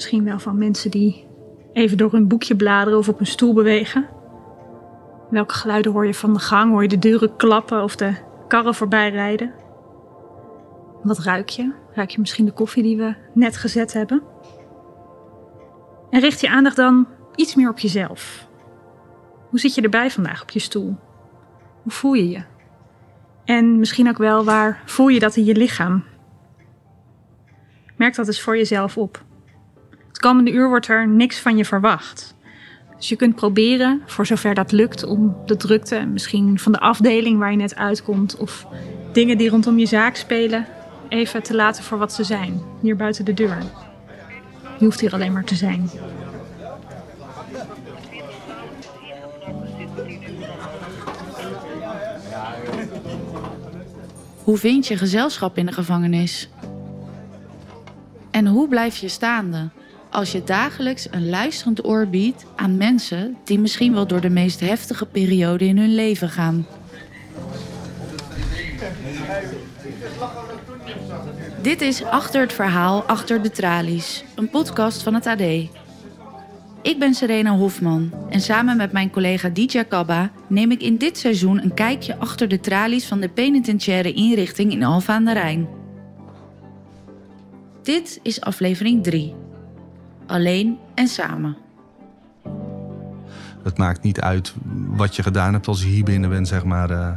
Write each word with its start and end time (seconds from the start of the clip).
Misschien 0.00 0.24
wel 0.24 0.38
van 0.38 0.58
mensen 0.58 0.90
die 0.90 1.26
even 1.72 1.96
door 1.96 2.12
hun 2.12 2.28
boekje 2.28 2.56
bladeren 2.56 2.98
of 2.98 3.08
op 3.08 3.20
een 3.20 3.26
stoel 3.26 3.54
bewegen. 3.54 4.08
Welke 5.30 5.54
geluiden 5.54 5.92
hoor 5.92 6.06
je 6.06 6.14
van 6.14 6.32
de 6.32 6.38
gang? 6.38 6.70
Hoor 6.70 6.82
je 6.82 6.88
de 6.88 6.98
deuren 6.98 7.36
klappen 7.36 7.82
of 7.82 7.96
de 7.96 8.14
karren 8.48 8.74
voorbij 8.74 9.10
rijden? 9.10 9.52
Wat 11.02 11.18
ruik 11.18 11.48
je? 11.48 11.72
Ruik 11.92 12.10
je 12.10 12.20
misschien 12.20 12.44
de 12.44 12.52
koffie 12.52 12.82
die 12.82 12.96
we 12.96 13.14
net 13.34 13.56
gezet 13.56 13.92
hebben? 13.92 14.22
En 16.10 16.20
richt 16.20 16.40
je 16.40 16.50
aandacht 16.50 16.76
dan 16.76 17.06
iets 17.34 17.54
meer 17.54 17.70
op 17.70 17.78
jezelf. 17.78 18.48
Hoe 19.48 19.58
zit 19.58 19.74
je 19.74 19.82
erbij 19.82 20.10
vandaag 20.10 20.42
op 20.42 20.50
je 20.50 20.60
stoel? 20.60 20.96
Hoe 21.82 21.92
voel 21.92 22.12
je 22.12 22.28
je? 22.28 22.42
En 23.44 23.78
misschien 23.78 24.08
ook 24.08 24.18
wel 24.18 24.44
waar 24.44 24.82
voel 24.84 25.08
je 25.08 25.20
dat 25.20 25.36
in 25.36 25.44
je 25.44 25.54
lichaam? 25.54 26.04
Merk 27.96 28.14
dat 28.14 28.26
eens 28.26 28.42
voor 28.42 28.56
jezelf 28.56 28.96
op. 28.96 29.28
Komende 30.20 30.52
uur 30.52 30.68
wordt 30.68 30.88
er 30.88 31.08
niks 31.08 31.38
van 31.38 31.56
je 31.56 31.64
verwacht. 31.64 32.34
Dus 32.96 33.08
je 33.08 33.16
kunt 33.16 33.34
proberen, 33.34 34.02
voor 34.06 34.26
zover 34.26 34.54
dat 34.54 34.72
lukt, 34.72 35.04
om 35.04 35.36
de 35.46 35.56
drukte, 35.56 36.06
misschien 36.06 36.58
van 36.58 36.72
de 36.72 36.80
afdeling 36.80 37.38
waar 37.38 37.50
je 37.50 37.56
net 37.56 37.76
uitkomt, 37.76 38.36
of 38.36 38.66
dingen 39.12 39.38
die 39.38 39.50
rondom 39.50 39.78
je 39.78 39.86
zaak 39.86 40.16
spelen, 40.16 40.66
even 41.08 41.42
te 41.42 41.54
laten 41.54 41.84
voor 41.84 41.98
wat 41.98 42.12
ze 42.12 42.24
zijn, 42.24 42.62
hier 42.80 42.96
buiten 42.96 43.24
de 43.24 43.34
deur. 43.34 43.58
Je 44.78 44.84
hoeft 44.84 45.00
hier 45.00 45.12
alleen 45.12 45.32
maar 45.32 45.44
te 45.44 45.54
zijn. 45.54 45.90
Hoe 54.44 54.56
vind 54.56 54.86
je 54.86 54.96
gezelschap 54.96 55.56
in 55.56 55.66
de 55.66 55.72
gevangenis? 55.72 56.48
En 58.30 58.46
hoe 58.46 58.68
blijf 58.68 58.96
je 58.96 59.08
staande 59.08 59.68
als 60.10 60.32
je 60.32 60.44
dagelijks 60.44 61.08
een 61.10 61.28
luisterend 61.28 61.86
oor 61.86 62.08
biedt 62.08 62.44
aan 62.56 62.76
mensen 62.76 63.36
die 63.44 63.58
misschien 63.58 63.94
wel 63.94 64.06
door 64.06 64.20
de 64.20 64.30
meest 64.30 64.60
heftige 64.60 65.06
periode 65.06 65.64
in 65.64 65.78
hun 65.78 65.94
leven 65.94 66.28
gaan? 66.28 66.66
Dit 71.62 71.80
is 71.80 72.04
Achter 72.04 72.40
het 72.40 72.52
Verhaal, 72.52 73.02
Achter 73.02 73.42
de 73.42 73.50
Tralies, 73.50 74.24
een 74.34 74.50
podcast 74.50 75.02
van 75.02 75.14
het 75.14 75.26
AD. 75.26 75.40
Ik 76.82 76.98
ben 76.98 77.14
Serena 77.14 77.56
Hofman 77.56 78.12
en 78.28 78.40
samen 78.40 78.76
met 78.76 78.92
mijn 78.92 79.10
collega 79.10 79.48
Dija 79.48 79.82
Kabba 79.82 80.30
neem 80.48 80.70
ik 80.70 80.82
in 80.82 80.96
dit 80.96 81.18
seizoen 81.18 81.62
een 81.62 81.74
kijkje 81.74 82.16
achter 82.16 82.48
de 82.48 82.60
tralies 82.60 83.06
van 83.06 83.20
de 83.20 83.28
penitentiaire 83.28 84.12
inrichting 84.12 84.72
in 84.72 84.84
Alfa 84.84 85.14
aan 85.14 85.24
de 85.24 85.32
Rijn. 85.32 85.68
Dit 87.82 88.20
is 88.22 88.40
aflevering 88.40 89.02
3. 89.02 89.34
Alleen 90.30 90.78
en 90.94 91.08
samen. 91.08 91.56
Het 93.62 93.78
maakt 93.78 94.02
niet 94.02 94.20
uit 94.20 94.54
wat 94.86 95.16
je 95.16 95.22
gedaan 95.22 95.52
hebt 95.52 95.68
als 95.68 95.82
je 95.82 95.88
hier 95.88 96.04
binnen 96.04 96.30
bent, 96.30 96.48
zeg 96.48 96.64
maar. 96.64 96.90
Uh, 96.90 97.10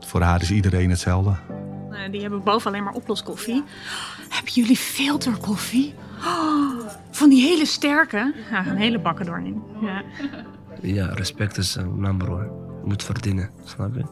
voor 0.00 0.20
haar 0.20 0.42
is 0.42 0.50
iedereen 0.50 0.90
hetzelfde. 0.90 1.30
Uh, 1.90 1.98
die 2.10 2.20
hebben 2.20 2.42
boven 2.42 2.70
alleen 2.70 2.84
maar 2.84 2.92
oploskoffie. 2.92 3.64
Hebben 4.28 4.52
jullie 4.52 4.76
filterkoffie? 4.76 5.94
Oh, 6.24 6.88
van 7.10 7.28
die 7.28 7.42
hele 7.42 7.66
sterke. 7.66 8.34
Ja, 8.50 8.66
een 8.66 8.76
hele 8.76 8.98
bakken 8.98 9.26
doorheen. 9.26 9.62
Ja. 9.80 10.02
ja, 10.82 11.06
respect 11.06 11.56
is 11.56 11.74
een 11.74 12.00
number 12.00 12.30
one. 12.30 12.50
Moet 12.84 13.04
verdienen, 13.04 13.50
snap 13.64 13.94
je? 13.94 14.04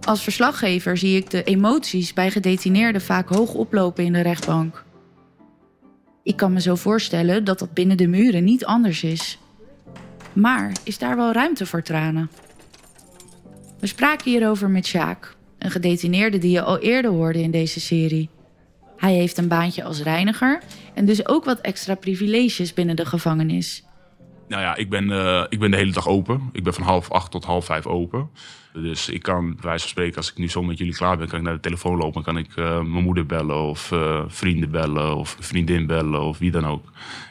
Als 0.00 0.22
verslaggever 0.22 0.96
zie 0.96 1.16
ik 1.16 1.30
de 1.30 1.44
emoties 1.44 2.12
bij 2.12 2.30
gedetineerden 2.30 3.00
vaak 3.00 3.28
hoog 3.28 3.54
oplopen 3.54 4.04
in 4.04 4.12
de 4.12 4.20
rechtbank. 4.20 4.86
Ik 6.28 6.36
kan 6.36 6.52
me 6.52 6.60
zo 6.60 6.74
voorstellen 6.74 7.44
dat 7.44 7.58
dat 7.58 7.72
binnen 7.72 7.96
de 7.96 8.06
muren 8.06 8.44
niet 8.44 8.64
anders 8.64 9.02
is. 9.02 9.38
Maar 10.32 10.72
is 10.84 10.98
daar 10.98 11.16
wel 11.16 11.32
ruimte 11.32 11.66
voor 11.66 11.82
tranen? 11.82 12.30
We 13.80 13.86
spraken 13.86 14.30
hierover 14.30 14.70
met 14.70 14.86
Sjaak, 14.86 15.36
een 15.58 15.70
gedetineerde 15.70 16.38
die 16.38 16.50
je 16.50 16.62
al 16.62 16.78
eerder 16.78 17.10
hoorde 17.10 17.42
in 17.42 17.50
deze 17.50 17.80
serie. 17.80 18.28
Hij 18.96 19.14
heeft 19.14 19.38
een 19.38 19.48
baantje 19.48 19.84
als 19.84 20.02
reiniger 20.02 20.62
en 20.94 21.04
dus 21.04 21.28
ook 21.28 21.44
wat 21.44 21.60
extra 21.60 21.94
privileges 21.94 22.74
binnen 22.74 22.96
de 22.96 23.06
gevangenis. 23.06 23.84
Nou 24.48 24.62
ja, 24.62 24.76
ik 24.76 24.88
ben, 24.90 25.04
uh, 25.04 25.44
ik 25.48 25.58
ben 25.58 25.70
de 25.70 25.76
hele 25.76 25.92
dag 25.92 26.08
open. 26.08 26.48
Ik 26.52 26.64
ben 26.64 26.74
van 26.74 26.82
half 26.82 27.10
acht 27.10 27.30
tot 27.30 27.44
half 27.44 27.64
vijf 27.64 27.86
open. 27.86 28.30
Dus 28.72 29.08
ik 29.08 29.22
kan, 29.22 29.54
bij 29.54 29.62
wijze 29.62 29.80
van 29.80 29.88
spreken, 29.88 30.16
als 30.16 30.30
ik 30.30 30.38
nu 30.38 30.48
zo 30.48 30.62
met 30.62 30.78
jullie 30.78 30.94
klaar 30.94 31.16
ben, 31.16 31.28
kan 31.28 31.38
ik 31.38 31.44
naar 31.44 31.54
de 31.54 31.60
telefoon 31.60 31.96
lopen. 31.96 32.14
en 32.14 32.22
kan 32.22 32.38
ik 32.38 32.56
uh, 32.56 32.64
mijn 32.80 33.04
moeder 33.04 33.26
bellen 33.26 33.62
of 33.62 33.90
uh, 33.90 34.22
vrienden 34.26 34.70
bellen 34.70 35.16
of 35.16 35.36
vriendin 35.40 35.86
bellen 35.86 36.22
of 36.22 36.38
wie 36.38 36.50
dan 36.50 36.66
ook. 36.66 36.84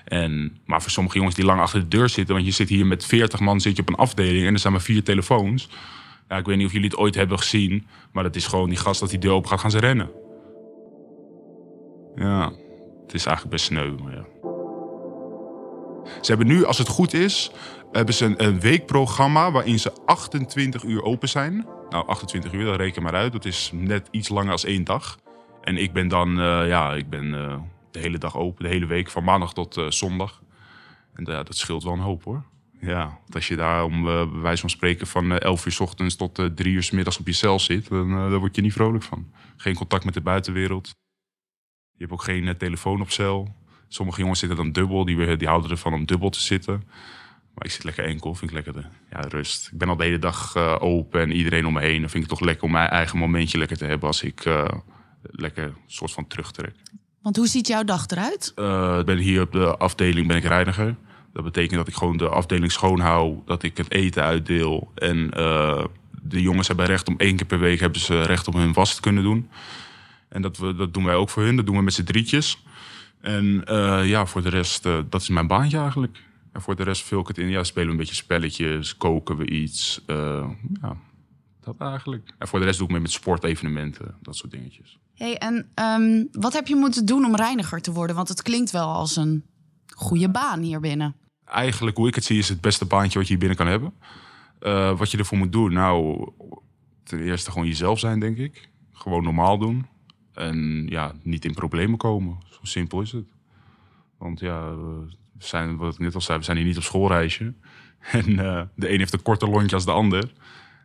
En, 0.05 0.57
maar 0.66 0.81
voor 0.81 0.91
sommige 0.91 1.17
jongens 1.17 1.35
die 1.35 1.45
lang 1.45 1.61
achter 1.61 1.79
de 1.79 1.88
deur 1.88 2.09
zitten, 2.09 2.33
want 2.35 2.47
je 2.47 2.53
zit 2.53 2.69
hier 2.69 2.85
met 2.85 3.05
40 3.05 3.39
man 3.39 3.61
zit 3.61 3.75
je 3.75 3.81
op 3.81 3.89
een 3.89 3.95
afdeling 3.95 4.45
en 4.45 4.53
er 4.53 4.59
zijn 4.59 4.73
maar 4.73 4.81
vier 4.81 5.03
telefoons. 5.03 5.69
Ja, 6.29 6.38
ik 6.38 6.45
weet 6.45 6.57
niet 6.57 6.66
of 6.66 6.72
jullie 6.72 6.89
het 6.89 6.97
ooit 6.97 7.16
hebben 7.16 7.39
gezien, 7.39 7.88
maar 8.11 8.23
dat 8.23 8.35
is 8.35 8.47
gewoon 8.47 8.69
die 8.69 8.78
gast 8.78 8.99
dat 8.99 9.09
die 9.09 9.19
deur 9.19 9.31
open 9.31 9.49
gaat, 9.49 9.59
gaan 9.59 9.72
ze 9.72 9.79
rennen. 9.79 10.09
Ja, 12.16 12.51
het 13.05 13.13
is 13.13 13.25
eigenlijk 13.25 13.55
best 13.55 13.66
sneu, 13.66 13.95
maar 14.03 14.13
ja. 14.13 14.25
Ze 16.22 16.28
hebben 16.31 16.47
nu, 16.47 16.66
als 16.66 16.78
het 16.78 16.88
goed 16.88 17.13
is, 17.13 17.51
hebben 17.91 18.13
ze 18.13 18.34
een, 18.38 18.59
weekprogramma 18.59 19.51
waarin 19.51 19.79
ze 19.79 19.94
28 20.06 20.84
uur 20.84 21.03
open 21.03 21.29
zijn. 21.29 21.66
Nou, 21.90 22.07
28 22.07 22.53
uur, 22.53 22.66
dat 22.66 22.75
reken 22.75 23.03
maar 23.03 23.16
uit. 23.16 23.31
Dat 23.31 23.45
is 23.45 23.72
net 23.73 24.07
iets 24.12 24.29
langer 24.29 24.51
als 24.51 24.63
één 24.63 24.84
dag. 24.84 25.17
En 25.62 25.78
ik 25.78 25.94
ben 25.94 26.07
dan, 26.07 26.29
uh, 26.40 26.67
ja, 26.67 26.94
ik 26.94 27.09
ben 27.09 27.25
uh, 27.25 27.57
de 27.91 28.00
hele 28.00 28.17
dag 28.17 28.38
open, 28.38 28.63
de 28.63 28.69
hele 28.69 28.85
week, 28.85 29.09
van 29.09 29.23
maandag 29.23 29.53
tot 29.53 29.78
uh, 29.78 29.90
zondag. 29.90 30.41
En 31.13 31.23
dat 31.23 31.56
scheelt 31.56 31.84
wel 31.84 31.94
een 31.94 32.00
hoop 32.00 32.23
hoor. 32.23 32.44
Ja, 32.81 33.06
want 33.06 33.35
als 33.35 33.47
je 33.47 33.56
daar 33.56 33.84
om 33.84 34.03
bij 34.03 34.28
wijze 34.28 34.62
van 34.62 34.69
spreken 34.69 35.07
van 35.07 35.38
11 35.38 35.66
uur 35.66 35.72
s 35.72 35.79
ochtends 35.79 36.16
tot 36.16 36.35
3 36.56 36.73
uur 36.73 36.84
s 36.84 36.91
middags 36.91 37.19
op 37.19 37.28
je 37.28 37.34
cel 37.34 37.59
zit, 37.59 37.90
dan, 37.90 38.09
dan 38.09 38.38
word 38.38 38.56
je 38.56 38.62
niet 38.62 38.73
vrolijk 38.73 39.03
van. 39.03 39.31
Geen 39.56 39.75
contact 39.75 40.06
met 40.06 40.13
de 40.13 40.22
buitenwereld. 40.22 40.88
Je 41.91 42.03
hebt 42.03 42.12
ook 42.12 42.23
geen 42.23 42.57
telefoon 42.57 43.01
op 43.01 43.12
cel. 43.12 43.56
Sommige 43.88 44.20
jongens 44.20 44.40
zitten 44.40 44.58
dan 44.58 44.72
dubbel, 44.72 45.06
die, 45.06 45.38
die 45.38 45.48
houden 45.48 45.72
ervan 45.72 45.94
om 45.94 46.06
dubbel 46.06 46.30
te 46.30 46.42
zitten. 46.42 46.84
Maar 47.53 47.66
ik 47.66 47.72
zit 47.72 47.84
lekker 47.84 48.06
enkel, 48.06 48.36
vind 48.36 48.52
ik 48.52 48.56
lekker 48.56 48.74
de 48.74 48.88
ja, 49.12 49.20
rust. 49.20 49.70
Ik 49.72 49.78
ben 49.78 49.90
al 49.90 49.96
de 49.96 50.03
hele 50.03 50.20
dag 50.20 50.56
uh, 50.56 50.75
open 50.80 51.22
en 51.22 51.31
iedereen 51.31 51.66
om 51.66 51.74
me 51.74 51.81
heen. 51.81 52.02
Dan 52.02 52.09
vind 52.09 52.24
ik 52.24 52.30
het 52.30 52.40
toch 52.40 52.47
lekker 52.47 52.64
om 52.64 52.72
mijn 52.72 52.90
eigen 52.90 53.18
momentje 53.18 53.58
lekker 53.58 53.78
te 53.78 53.86
hebben 53.86 54.08
als 54.08 54.24
ik 54.24 54.46
uh, 54.46 54.66
lekker 55.22 55.64
een 55.64 55.76
soort 55.86 56.12
van 56.12 56.28
terugtrek. 56.28 56.76
Want 57.22 57.36
hoe 57.36 57.47
ziet 57.47 57.68
jouw 57.68 57.84
dag 57.84 58.08
eruit? 58.08 58.52
Uh, 58.56 58.97
ik 59.00 59.06
ben 59.06 59.18
hier 59.18 59.42
op 59.42 59.52
de 59.52 59.78
afdeling 59.78 60.28
ben 60.28 60.38
ik 60.38 60.44
reiniger. 60.44 60.96
Dat 61.34 61.44
betekent 61.44 61.76
dat 61.76 61.88
ik 61.88 61.96
gewoon 61.96 62.18
de 62.18 62.30
afdeling 62.30 62.72
schoon 62.72 63.00
hou, 63.00 63.38
dat 63.46 63.64
ik 63.64 63.78
het 63.78 63.92
eten 63.92 64.24
uitdeel. 64.24 64.92
En 64.96 65.30
de 66.22 66.42
jongens 66.42 66.68
hebben 66.68 66.86
recht 66.86 67.08
om 67.08 67.18
één 67.18 67.36
keer 67.36 67.46
per 67.46 67.59
week 67.59 67.80
hebben 67.80 68.02
ze 68.02 68.22
recht 68.22 68.47
om 68.47 68.56
hun 68.56 68.74
was 68.74 68.96
te 68.96 69.02
kunnen 69.02 69.24
doen. 69.24 69.50
En 70.30 70.42
dat, 70.42 70.58
we, 70.58 70.76
dat 70.76 70.94
doen 70.94 71.03
wij 71.03 71.16
ook 71.16 71.30
voor 71.30 71.44
hun. 71.44 71.56
Dat 71.56 71.66
doen 71.66 71.76
we 71.76 71.81
met 71.81 71.94
z'n 71.94 72.03
drietjes. 72.03 72.64
En 73.22 73.64
ja, 74.05 74.25
voor 74.25 74.41
de 74.41 74.49
rest, 74.49 74.84
dat 74.84 75.22
is 75.22 75.29
mijn 75.29 75.47
baantje 75.47 75.78
eigenlijk. 75.78 76.25
En 76.52 76.64
voor 76.64 76.75
de 76.75 76.84
rest 76.84 77.03
vul 77.03 77.19
ik 77.19 77.28
het 77.28 77.37
in. 77.37 77.49
Ja, 77.49 77.64
spelen 77.64 77.85
we 77.85 77.91
een 77.91 77.97
beetje 77.97 78.16
spelletjes, 78.16 78.97
koken 78.97 79.37
we 79.37 79.49
iets. 79.49 80.02
Uh, 80.08 80.49
ja, 80.81 80.97
dat 81.61 81.75
eigenlijk. 81.78 82.34
En 82.37 82.47
voor 82.47 82.59
de 82.59 82.66
rest 82.66 82.78
doe 82.78 82.87
ik 82.87 82.93
mee 82.93 83.02
met 83.02 83.11
sportevenementen, 83.11 84.16
dat 84.22 84.35
soort 84.35 84.52
dingetjes. 84.52 84.99
Hey, 85.14 85.37
en 85.37 85.69
um, 85.75 86.28
wat 86.31 86.53
heb 86.53 86.67
je 86.67 86.75
moeten 86.75 87.05
doen 87.05 87.25
om 87.25 87.35
reiniger 87.35 87.81
te 87.81 87.91
worden? 87.91 88.16
Want 88.16 88.28
het 88.28 88.41
klinkt 88.41 88.72
wel 88.72 88.87
als 88.87 89.16
een 89.16 89.43
goede 89.87 90.29
baan 90.29 90.61
hier 90.61 90.79
binnen. 90.79 91.16
Eigenlijk, 91.46 91.97
hoe 91.97 92.08
ik 92.08 92.16
het 92.16 92.23
zie, 92.23 92.37
is 92.37 92.49
het 92.49 92.61
beste 92.61 92.85
baantje 92.85 93.17
wat 93.17 93.28
je 93.28 93.34
hier 93.34 93.47
binnen 93.47 93.58
kan 93.58 93.67
hebben. 93.67 93.93
Uh, 94.61 94.97
wat 94.97 95.11
je 95.11 95.17
ervoor 95.17 95.37
moet 95.37 95.52
doen? 95.52 95.73
Nou, 95.73 96.28
ten 97.03 97.20
eerste 97.20 97.52
gewoon 97.52 97.67
jezelf 97.67 97.99
zijn, 97.99 98.20
denk 98.20 98.37
ik. 98.37 98.70
Gewoon 98.93 99.23
normaal 99.23 99.58
doen. 99.58 99.85
En 100.37 100.87
ja, 100.89 101.13
niet 101.23 101.45
in 101.45 101.53
problemen 101.53 101.97
komen. 101.97 102.37
Zo 102.49 102.59
simpel 102.61 103.01
is 103.01 103.11
het. 103.11 103.25
Want 104.17 104.39
ja, 104.39 104.75
we 104.75 105.07
zijn, 105.37 105.78
wat 105.78 105.93
ik 105.93 105.99
net 105.99 106.16
al 106.16 106.22
zei, 106.22 106.37
we 106.37 106.43
zijn 106.43 106.57
hier 106.57 106.66
niet 106.66 106.78
op 106.78 106.84
schoolreisje. 106.84 107.53
En 108.11 108.29
uh, 108.29 108.61
de 108.75 108.91
een 108.91 108.99
heeft 108.99 109.13
een 109.13 109.22
korter 109.22 109.49
lontje 109.49 109.75
als 109.75 109.85
de 109.85 109.91
ander. 109.91 110.19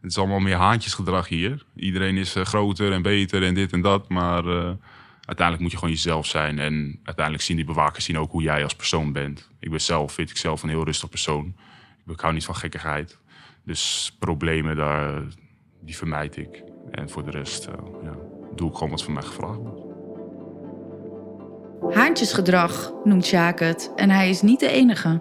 Het 0.01 0.11
is 0.11 0.19
allemaal 0.19 0.39
meer 0.39 0.57
haantjesgedrag 0.57 1.29
hier. 1.29 1.65
Iedereen 1.77 2.17
is 2.17 2.37
uh, 2.37 2.45
groter 2.45 2.93
en 2.93 3.03
beter 3.03 3.43
en 3.43 3.55
dit 3.55 3.73
en 3.73 3.81
dat. 3.81 4.09
Maar 4.09 4.45
uh, 4.45 4.71
uiteindelijk 5.21 5.61
moet 5.61 5.71
je 5.71 5.77
gewoon 5.77 5.95
jezelf 5.95 6.27
zijn. 6.27 6.59
En 6.59 7.01
uiteindelijk 7.03 7.45
zien 7.45 7.57
die 7.57 7.65
bewakers 7.65 8.05
zien 8.05 8.19
ook 8.19 8.31
hoe 8.31 8.43
jij 8.43 8.63
als 8.63 8.75
persoon 8.75 9.13
bent. 9.13 9.51
Ik 9.59 9.71
ben 9.71 9.81
zelf, 9.81 10.13
vind 10.13 10.31
ik 10.31 10.37
zelf, 10.37 10.63
een 10.63 10.69
heel 10.69 10.85
rustig 10.85 11.09
persoon. 11.09 11.55
Ik 12.07 12.21
hou 12.21 12.35
niet 12.35 12.45
van 12.45 12.57
gekkigheid. 12.57 13.19
Dus 13.65 14.13
problemen, 14.19 14.77
daar, 14.77 15.23
die 15.81 15.97
vermijd 15.97 16.37
ik. 16.37 16.63
En 16.91 17.11
voor 17.11 17.25
de 17.25 17.31
rest 17.31 17.69
ja, 18.03 18.17
doe 18.55 18.69
ik 18.69 18.75
gewoon 18.75 18.91
wat 18.91 19.03
van 19.03 19.13
mij 19.13 19.23
gevraagd 19.23 19.59
wordt. 19.59 19.81
Haantjesgedrag 21.95 22.93
noemt 23.05 23.27
Sjaak 23.27 23.61
het 23.61 23.93
en 23.97 24.11
hij 24.11 24.31
is 24.31 24.43
niet 24.43 24.61
de 24.61 24.69
enige. 24.69 25.21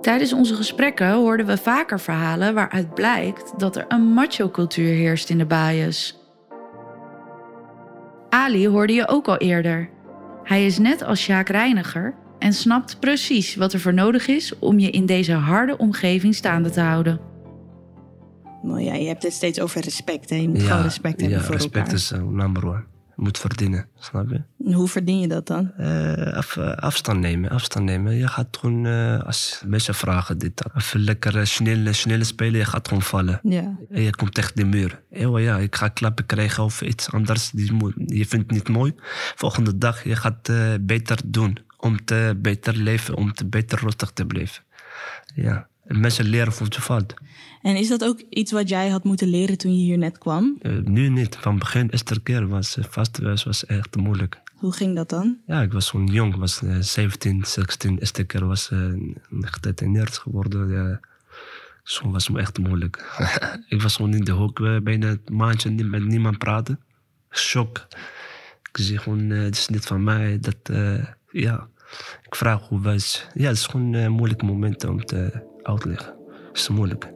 Tijdens 0.00 0.32
onze 0.32 0.54
gesprekken 0.54 1.12
hoorden 1.12 1.46
we 1.46 1.56
vaker 1.56 2.00
verhalen 2.00 2.54
waaruit 2.54 2.94
blijkt 2.94 3.52
dat 3.56 3.76
er 3.76 3.84
een 3.88 4.12
macho-cultuur 4.12 4.94
heerst 4.94 5.30
in 5.30 5.38
de 5.38 5.46
baaiers. 5.46 6.16
Ali 8.28 8.68
hoorde 8.68 8.92
je 8.92 9.08
ook 9.08 9.28
al 9.28 9.36
eerder. 9.36 9.90
Hij 10.42 10.66
is 10.66 10.78
net 10.78 11.02
als 11.02 11.20
Sjaak 11.20 11.48
Reiniger 11.48 12.14
en 12.38 12.52
snapt 12.52 13.00
precies 13.00 13.56
wat 13.56 13.72
er 13.72 13.80
voor 13.80 13.94
nodig 13.94 14.26
is 14.26 14.58
om 14.58 14.78
je 14.78 14.90
in 14.90 15.06
deze 15.06 15.32
harde 15.32 15.76
omgeving 15.76 16.34
staande 16.34 16.70
te 16.70 16.80
houden. 16.80 17.20
Nou 18.62 18.80
ja, 18.80 18.94
je 18.94 19.06
hebt 19.06 19.22
het 19.22 19.32
steeds 19.32 19.60
over 19.60 19.80
respect. 19.80 20.30
Hè? 20.30 20.36
Je 20.36 20.48
moet 20.48 20.62
gewoon 20.62 20.82
respect 20.82 21.20
hebben 21.20 21.38
ja, 21.38 21.44
voor 21.44 21.54
respect 21.54 21.76
elkaar. 21.76 21.94
is 21.94 22.12
uh, 22.12 22.22
number 22.22 22.66
one. 22.66 22.84
Je 23.18 23.24
moet 23.24 23.38
verdienen, 23.38 23.88
snap 23.98 24.30
je? 24.30 24.42
En 24.64 24.72
Hoe 24.72 24.88
verdien 24.88 25.20
je 25.20 25.28
dat 25.28 25.46
dan? 25.46 25.72
Eh, 25.72 26.32
af, 26.32 26.56
eh, 26.56 26.70
afstand 26.70 27.20
nemen, 27.20 27.50
afstand 27.50 27.84
nemen. 27.84 28.14
Je 28.14 28.28
gaat 28.28 28.56
gewoon, 28.60 28.86
als 29.24 29.62
mensen 29.66 29.94
vragen 29.94 30.38
dit, 30.38 30.56
dat. 30.56 30.72
Even 30.76 31.00
lekker 31.00 31.38
eh, 31.38 31.44
snel, 31.44 31.92
snel 31.92 32.24
spelen, 32.24 32.58
je 32.58 32.64
gaat 32.64 32.88
gewoon 32.88 33.02
vallen. 33.02 33.40
Ja. 33.42 33.76
En 33.90 34.02
je 34.02 34.10
komt 34.16 34.34
tegen 34.34 34.54
de 34.54 34.64
muur. 34.64 35.02
Eeuw, 35.10 35.38
ja, 35.38 35.56
ik 35.58 35.76
ga 35.76 35.88
klappen 35.88 36.26
krijgen 36.26 36.64
of 36.64 36.82
iets 36.82 37.10
anders. 37.12 37.50
Die 37.50 37.72
moet, 37.72 37.94
je 37.96 38.26
vindt 38.26 38.46
het 38.46 38.50
niet 38.50 38.68
mooi. 38.68 38.94
Volgende 39.34 39.78
dag, 39.78 40.04
je 40.04 40.16
gaat 40.16 40.50
beter 40.80 41.18
doen. 41.24 41.58
Om 41.76 42.04
te 42.04 42.34
beter 42.36 42.76
leven, 42.76 43.16
om 43.16 43.32
te 43.32 43.46
beter 43.46 43.78
rustig 43.82 44.10
te 44.10 44.26
blijven. 44.26 44.62
Ja, 45.34 45.68
mensen 45.88 46.24
leren 46.24 46.52
voor 46.52 46.66
je 46.70 46.80
valt. 46.80 47.14
En 47.62 47.76
is 47.76 47.88
dat 47.88 48.04
ook 48.04 48.20
iets 48.30 48.52
wat 48.52 48.68
jij 48.68 48.88
had 48.88 49.04
moeten 49.04 49.28
leren 49.28 49.58
toen 49.58 49.78
je 49.78 49.84
hier 49.84 49.98
net 49.98 50.18
kwam? 50.18 50.56
Eh, 50.60 50.72
nu 50.84 51.08
niet. 51.08 51.36
Van 51.40 51.58
begin, 51.58 51.88
eerste 51.88 52.20
keer 52.20 52.48
was 52.48 52.76
uh, 52.76 52.84
vastwijs 52.88 53.44
was 53.44 53.66
echt 53.66 53.96
moeilijk. 53.96 54.40
Hoe 54.54 54.72
ging 54.72 54.96
dat 54.96 55.08
dan? 55.08 55.38
Ja, 55.46 55.62
ik 55.62 55.72
was 55.72 55.90
gewoon 55.90 56.06
jong. 56.06 56.34
Ik 56.34 56.40
was 56.40 56.62
uh, 56.62 56.76
17, 56.80 57.44
16. 57.44 57.98
Eerste 57.98 58.24
keer 58.24 58.46
was 58.46 58.70
gedetineerd 59.40 60.18
geworden. 60.18 60.68
Ja. 60.68 61.00
Zo 61.82 62.10
was 62.10 62.26
het 62.26 62.36
echt 62.36 62.58
moeilijk. 62.58 63.18
ik 63.68 63.82
was 63.82 63.96
gewoon 63.96 64.14
in 64.14 64.24
de 64.24 64.32
hoek 64.32 64.82
bijna 64.82 65.08
een 65.08 65.36
maandje 65.36 65.70
niet 65.70 65.88
met 65.88 66.04
niemand 66.04 66.38
praten. 66.38 66.80
Shock. 67.30 67.86
Ik 68.72 68.84
zie 68.84 68.98
gewoon, 68.98 69.30
het 69.30 69.56
is 69.56 69.68
niet 69.68 69.86
van 69.86 70.04
mij. 70.04 70.38
Dat, 70.40 70.56
uh, 70.70 71.04
ja. 71.30 71.68
Ik 72.22 72.34
vraag 72.34 72.68
hoe 72.68 72.80
was. 72.80 73.26
Ja, 73.34 73.48
het 73.48 73.56
is 73.56 73.66
gewoon 73.66 73.92
een 73.92 74.12
moeilijke 74.12 74.44
moment 74.44 74.84
om 74.84 75.04
te 75.04 75.47
uitleggen. 75.68 76.14
Het 76.48 76.56
is 76.56 76.68
moeilijk. 76.68 77.12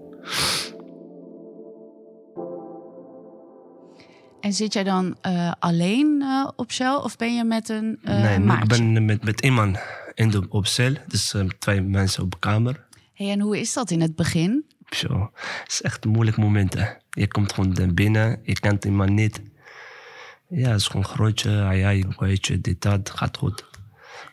En 4.41 4.53
zit 4.53 4.73
jij 4.73 4.85
dan 4.85 5.17
uh, 5.27 5.53
alleen 5.59 6.21
uh, 6.23 6.49
op 6.57 6.73
cel 6.73 7.01
of 7.01 7.17
ben 7.17 7.35
je 7.35 7.45
met 7.45 7.69
een 7.69 7.99
uh, 8.05 8.23
Nee, 8.23 8.39
maatje? 8.39 8.63
ik 8.63 8.69
ben 8.69 9.05
met, 9.05 9.25
met 9.25 9.41
iemand 9.41 9.79
in 10.15 10.31
de, 10.31 10.47
op 10.49 10.67
cel. 10.67 10.93
Dus 11.07 11.35
twee 11.59 11.81
mensen 11.81 12.23
op 12.23 12.41
kamer. 12.41 12.85
Hey, 13.15 13.31
en 13.31 13.41
hoe 13.41 13.61
is 13.61 13.73
dat 13.73 13.91
in 13.91 14.01
het 14.01 14.17
begin? 14.17 14.65
Zo, 14.89 15.31
het 15.35 15.73
is 15.73 15.83
echt 15.83 16.05
een 16.05 16.11
moeilijk 16.11 16.37
moment. 16.37 16.75
Hè. 16.75 16.87
Je 17.11 17.29
komt 17.29 17.53
gewoon 17.53 17.95
binnen, 17.95 18.41
je 18.43 18.61
kent 18.61 18.85
iemand 18.85 19.11
niet. 19.11 19.43
Ja, 20.49 20.71
het 20.71 20.81
is 20.81 20.87
gewoon 20.87 21.05
grootje, 21.05 21.51
ai, 21.51 21.83
ai, 21.83 22.05
hoe 22.17 22.27
heet 22.27 22.47
je, 22.47 22.61
dit, 22.61 22.83
dat, 22.83 23.11
gaat 23.11 23.37
goed. 23.37 23.65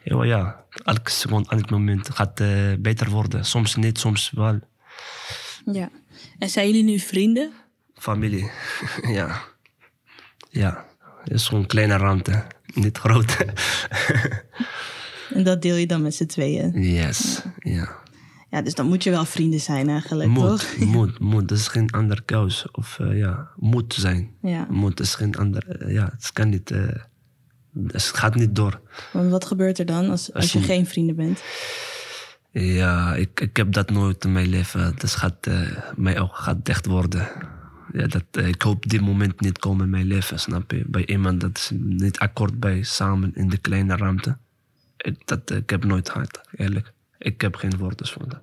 Ja, 0.10 0.24
ja 0.24 0.66
elke 0.84 1.12
seconde, 1.12 1.50
elk 1.50 1.70
moment 1.70 2.10
gaat 2.10 2.40
uh, 2.40 2.74
beter 2.80 3.10
worden. 3.10 3.46
Soms 3.46 3.76
niet, 3.76 4.00
soms 4.00 4.32
wel. 4.32 4.60
Ja. 5.66 5.90
En 6.40 6.50
zijn 6.50 6.68
jullie 6.68 6.84
nu 6.84 7.00
vrienden? 7.00 7.52
Familie, 7.94 8.52
ja. 9.18 9.42
Ja, 10.50 10.86
het 11.24 11.34
is 11.34 11.48
gewoon 11.48 11.62
een 11.62 11.68
kleine 11.68 11.98
ruimte, 11.98 12.46
niet 12.74 12.98
groot. 12.98 13.38
en 15.36 15.44
dat 15.44 15.62
deel 15.62 15.76
je 15.76 15.88
dan 15.88 16.02
met 16.02 16.16
z'n 16.16 16.26
tweeën? 16.26 16.84
Yes, 16.84 17.42
ja. 17.60 17.98
Ja, 18.50 18.62
dus 18.62 18.76
dan 18.76 18.88
moet 18.88 19.04
je 19.04 19.10
wel 19.10 19.26
vrienden 19.26 19.60
zijn 19.60 19.90
eigenlijk, 19.90 20.30
moet, 20.30 20.44
toch? 20.44 20.78
Moet, 20.96 21.20
moet. 21.20 21.48
Dat 21.48 21.58
is 21.58 21.68
geen 21.68 21.90
andere 21.90 22.22
keus. 22.22 22.72
Of 22.72 22.98
uh, 23.02 23.18
ja, 23.18 23.50
moet 23.56 23.94
zijn. 23.94 24.32
Ja. 24.42 24.68
Moet 24.70 25.00
is 25.00 25.16
geen 25.16 25.36
andere... 25.36 25.80
Uh, 25.80 25.94
ja, 25.94 26.10
het 26.12 26.32
kan 26.34 26.50
niet... 26.50 26.74
Uh, 27.74 27.92
het 27.92 28.04
gaat 28.04 28.36
niet 28.36 28.56
door. 28.56 28.80
Want 29.12 29.32
wat 29.32 29.46
gebeurt 29.46 29.80
er 29.80 29.86
dan 29.86 30.10
als, 30.10 30.34
als, 30.34 30.34
als 30.34 30.52
je, 30.52 30.60
je 30.60 30.66
geen 30.66 30.86
vrienden 30.86 31.16
bent? 31.16 31.44
Ja, 32.52 33.16
ik, 33.16 33.40
ik 33.40 33.58
heb 33.58 33.74
dat 33.74 33.90
nooit 33.90 34.24
in 34.24 34.32
mijn 34.32 34.48
leven. 34.48 34.96
Dat 34.98 35.12
gaat, 35.12 35.48
mijn 35.96 36.20
ogen 36.20 36.44
gaat 36.44 36.66
dicht 36.66 36.86
worden. 36.86 37.28
Ja, 37.94 38.08
dat, 38.08 38.24
ik 38.32 38.62
hoop 38.62 38.90
dit 38.90 39.02
moment 39.02 39.42
niet 39.42 39.60
komen 39.60 39.84
in 39.84 39.90
mijn 39.90 40.06
leven, 40.06 40.40
snap 40.40 40.72
je? 40.72 40.84
Bij 40.88 41.06
iemand 41.06 41.42
dat 41.42 41.58
is 41.58 41.72
niet 41.74 42.20
akkoord 42.20 42.60
bij 42.60 42.84
samen 42.84 43.32
in 43.36 43.50
de 43.50 43.58
kleine 43.58 43.96
ruimte. 43.96 44.38
Ik, 44.98 45.28
dat, 45.28 45.52
ik 45.52 45.70
heb 45.70 45.84
nooit 45.84 46.10
gehad, 46.10 46.42
eerlijk. 46.56 46.94
Ik 47.18 47.42
heb 47.42 47.56
geen 47.56 47.78
woorden 47.78 48.08
voor 48.08 48.30
dat. 48.30 48.40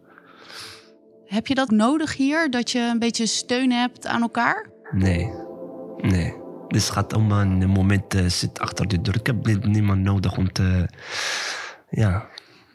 Heb 1.26 1.46
je 1.46 1.55
dat 1.55 1.70
nodig 1.70 2.17
hier, 2.17 2.50
dat 2.50 2.70
je 2.70 2.79
een 2.79 2.99
beetje 2.99 3.26
steun 3.26 3.72
hebt 3.72 4.06
aan 4.06 4.22
elkaar? 4.22 4.70
Nee, 4.90 5.31
nee. 5.96 6.34
Dus 6.69 6.85
het 6.85 6.93
gaat 6.93 7.13
om 7.13 7.31
een 7.31 7.69
moment 7.69 8.15
uh, 8.15 8.27
zit 8.27 8.61
achter 8.61 8.89
de 8.89 9.01
deur. 9.01 9.15
Ik 9.15 9.27
heb 9.27 9.65
niemand 9.65 10.01
nodig 10.01 10.37
om 10.37 10.53
te, 10.53 10.89
ja, 11.91 12.27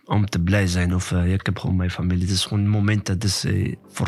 om 0.05 0.25
te 0.25 0.41
blij 0.41 0.67
zijn. 0.67 0.95
Of 0.95 1.11
uh, 1.11 1.33
ik 1.33 1.45
heb 1.45 1.59
gewoon 1.59 1.75
mijn 1.75 1.91
familie. 1.91 2.21
Het 2.21 2.35
is 2.35 2.45
gewoon 2.45 2.63
een 2.63 2.69
moment 2.69 3.05
dat 3.05 3.43
uh, 3.47 3.75
voor 3.87 4.07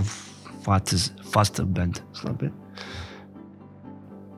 vast 1.22 1.74
bent, 1.74 2.04
snap 2.12 2.42
je? 2.42 2.52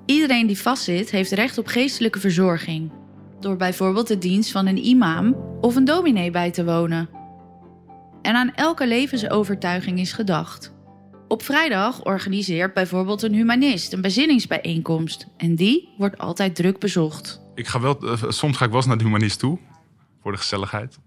Iedereen 0.05 0.47
die 0.47 0.59
vastzit 0.59 1.09
heeft 1.09 1.31
recht 1.31 1.57
op 1.57 1.67
geestelijke 1.67 2.19
verzorging. 2.19 2.91
Door 3.39 3.55
bijvoorbeeld 3.55 4.07
de 4.07 4.17
dienst 4.17 4.51
van 4.51 4.65
een 4.65 4.85
imam 4.85 5.35
of 5.61 5.75
een 5.75 5.85
dominee 5.85 6.31
bij 6.31 6.51
te 6.51 6.65
wonen. 6.65 7.09
En 8.21 8.35
aan 8.35 8.53
elke 8.53 8.87
levensovertuiging 8.87 9.99
is 9.99 10.13
gedacht. 10.13 10.74
Op 11.35 11.43
vrijdag 11.43 12.03
organiseert 12.03 12.73
bijvoorbeeld 12.73 13.21
een 13.21 13.33
humanist 13.33 13.93
een 13.93 14.01
bezinningsbijeenkomst. 14.01 15.27
En 15.37 15.55
die 15.55 15.89
wordt 15.97 16.17
altijd 16.17 16.55
druk 16.55 16.79
bezocht. 16.79 17.41
Ik 17.55 17.67
ga 17.67 17.79
wel, 17.79 18.03
uh, 18.03 18.23
soms 18.27 18.57
ga 18.57 18.63
ik 18.63 18.69
wel 18.69 18.79
eens 18.79 18.87
naar 18.87 18.97
de 18.97 19.03
humanist 19.03 19.39
toe. 19.39 19.59
Voor 20.21 20.31
de 20.31 20.37
gezelligheid. 20.37 20.99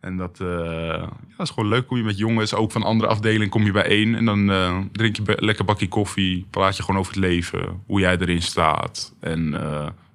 En 0.00 0.16
dat, 0.16 0.40
uh, 0.40 0.48
ja, 0.48 1.38
is 1.38 1.50
gewoon 1.50 1.68
leuk. 1.68 1.86
Kom 1.86 1.96
je 1.96 2.02
met 2.02 2.18
jongens, 2.18 2.54
ook 2.54 2.72
van 2.72 2.82
andere 2.82 3.10
afdelingen, 3.10 3.48
kom 3.48 3.64
je 3.64 3.72
bijeen. 3.72 4.14
En 4.14 4.24
dan 4.24 4.50
uh, 4.50 4.80
drink 4.92 5.16
je 5.16 5.36
lekker 5.38 5.64
bakje 5.64 5.88
koffie. 5.88 6.46
Praat 6.50 6.76
je 6.76 6.82
gewoon 6.82 7.00
over 7.00 7.12
het 7.12 7.22
leven. 7.22 7.82
Hoe 7.86 8.00
jij 8.00 8.18
erin 8.18 8.42
staat. 8.42 9.14
En 9.20 9.50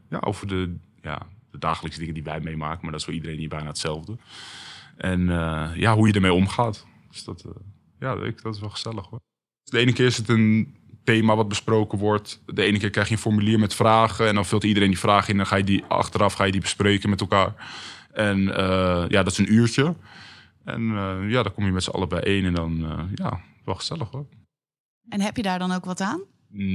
ja, 0.10 0.20
over 0.20 0.48
de, 0.48 0.76
ja, 1.02 1.22
de 1.52 1.58
dagelijkse 1.58 2.00
dingen 2.00 2.14
die 2.14 2.24
wij 2.24 2.40
meemaken. 2.40 2.80
Maar 2.82 2.92
dat 2.92 3.00
is 3.00 3.06
voor 3.06 3.16
iedereen 3.16 3.38
hier 3.38 3.50
bijna 3.50 3.68
hetzelfde. 3.68 4.18
En 4.98 5.26
ja, 5.76 5.96
hoe 5.96 6.08
je 6.08 6.14
ermee 6.14 6.34
omgaat. 6.34 6.86
Dus 7.10 7.24
dat, 7.24 7.46
ja, 8.00 8.16
dat 8.16 8.56
is 8.56 8.60
wel 8.60 8.70
gezellig 8.70 9.06
hoor. 9.10 9.20
De 9.64 9.80
ene 9.80 9.94
keer 9.94 10.06
is 10.06 10.18
het 10.18 10.30
een 10.30 10.76
thema 11.04 11.36
wat 11.36 11.48
besproken 11.48 11.98
wordt. 11.98 12.42
De 12.46 12.64
ene 12.64 12.80
keer 12.80 12.90
krijg 12.90 13.08
je 13.08 13.14
een 13.14 13.20
formulier 13.20 13.60
met 13.60 13.76
vragen. 13.76 14.28
En 14.28 14.36
dan 14.36 14.46
vult 14.46 14.64
iedereen 14.64 14.90
die 14.90 15.00
vragen 15.00 15.26
in. 15.26 15.32
En 15.32 15.38
dan 15.38 15.48
ga 15.48 15.56
je 15.56 15.64
die 15.64 15.84
achteraf 15.88 16.34
ga 16.34 16.44
je 16.44 16.52
die 16.52 16.62
bespreken 16.62 17.10
met 17.10 17.22
elkaar. 17.22 17.54
En 18.12 18.40
uh, 18.40 19.06
ja, 19.08 19.24
dat 19.24 19.32
is 19.32 19.38
een 19.38 19.54
uurtje. 19.54 19.96
En 20.64 20.82
uh, 20.82 21.18
ja, 21.28 21.44
dan 21.44 21.54
kom 21.54 21.66
je 21.66 21.72
met 21.72 21.84
z'n 21.84 21.90
allen 21.90 22.10
bijeen. 22.10 22.46
En 22.46 22.54
dan, 22.54 22.80
uh, 22.82 23.00
ja, 23.16 23.42
wel 23.66 23.76
gezellig 23.76 24.10
hoor. 24.12 24.26
En 25.10 25.22
heb 25.22 25.36
je 25.36 25.44
daar 25.44 25.60
dan 25.60 25.72
ook 25.72 25.86
wat 25.86 26.02
aan? 26.02 26.22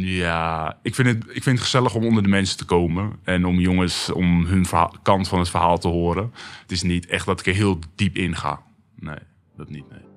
Ja, 0.00 0.78
ik 0.82 0.94
vind, 0.94 1.08
het, 1.08 1.24
ik 1.28 1.42
vind 1.42 1.56
het 1.56 1.60
gezellig 1.60 1.94
om 1.94 2.04
onder 2.04 2.22
de 2.22 2.28
mensen 2.28 2.56
te 2.56 2.64
komen. 2.64 3.18
En 3.22 3.44
om 3.44 3.60
jongens, 3.60 4.10
om 4.10 4.44
hun 4.44 4.66
kant 5.02 5.28
van 5.28 5.38
het 5.38 5.50
verhaal 5.50 5.78
te 5.78 5.88
horen. 5.88 6.32
Het 6.62 6.72
is 6.72 6.82
niet 6.82 7.06
echt 7.06 7.26
dat 7.26 7.40
ik 7.40 7.46
er 7.46 7.54
heel 7.54 7.78
diep 7.94 8.16
in 8.16 8.36
ga. 8.36 8.62
Nee, 8.96 9.18
dat 9.56 9.68
niet, 9.68 9.90
nee. 9.90 10.07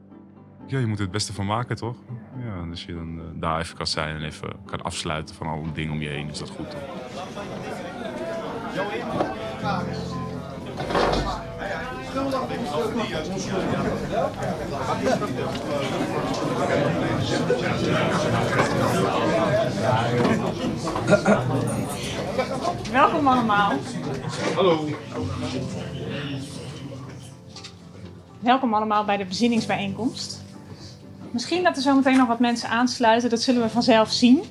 Ja, 0.72 0.80
je 0.80 0.86
moet 0.86 0.98
er 0.98 1.04
het 1.04 1.12
beste 1.12 1.34
van 1.34 1.46
maken, 1.46 1.75
toch? 1.75 1.96
Ja, 2.46 2.66
dus 2.70 2.86
je 2.86 2.94
dan 2.94 3.18
uh, 3.18 3.24
daar 3.34 3.60
even 3.60 3.78
kan 3.78 3.88
zijn 3.88 4.16
en 4.16 4.24
even 4.24 4.50
kan 4.66 4.82
afsluiten 4.82 5.36
van 5.36 5.48
alle 5.48 5.72
dingen 5.72 5.94
om 5.94 6.01
je 6.01 6.10
heen, 6.10 6.30
is 6.30 6.38
dat 6.38 6.50
goed, 6.50 6.72
toch? 6.72 6.80
Welkom 22.92 23.28
allemaal. 23.28 23.72
Hallo. 24.56 24.90
Welkom 28.40 28.74
allemaal 28.74 29.06
bij 29.06 29.18
de 29.18 29.25
bezinningsbijeenkomst. 29.25 30.40
Misschien 31.32 31.64
dat 31.64 31.76
er 31.76 31.82
zometeen 31.82 32.18
nog 32.18 32.28
wat 32.28 32.40
mensen 32.40 32.70
aansluiten, 32.70 33.30
dat 33.30 33.42
zullen 33.42 33.62
we 33.62 33.70
vanzelf 33.70 34.12
zien. 34.12 34.44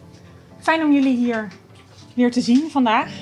Fijn 0.60 0.82
om 0.82 0.92
jullie 0.92 1.16
hier 1.16 1.48
weer 2.14 2.30
te 2.30 2.40
zien 2.40 2.70
vandaag. 2.70 3.12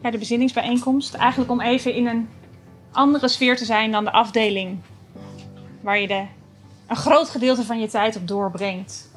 bij 0.00 0.10
de 0.10 0.18
bezinningsbijeenkomst. 0.18 1.14
Eigenlijk 1.14 1.50
om 1.50 1.60
even 1.60 1.94
in 1.94 2.06
een 2.06 2.28
andere 2.92 3.28
sfeer 3.28 3.56
te 3.56 3.64
zijn 3.64 3.90
dan 3.90 4.04
de 4.04 4.12
afdeling 4.12 4.78
waar 5.80 5.98
je 5.98 6.06
de, 6.06 6.24
een 6.86 6.96
groot 6.96 7.28
gedeelte 7.28 7.64
van 7.64 7.80
je 7.80 7.88
tijd 7.88 8.16
op 8.16 8.28
doorbrengt. 8.28 9.10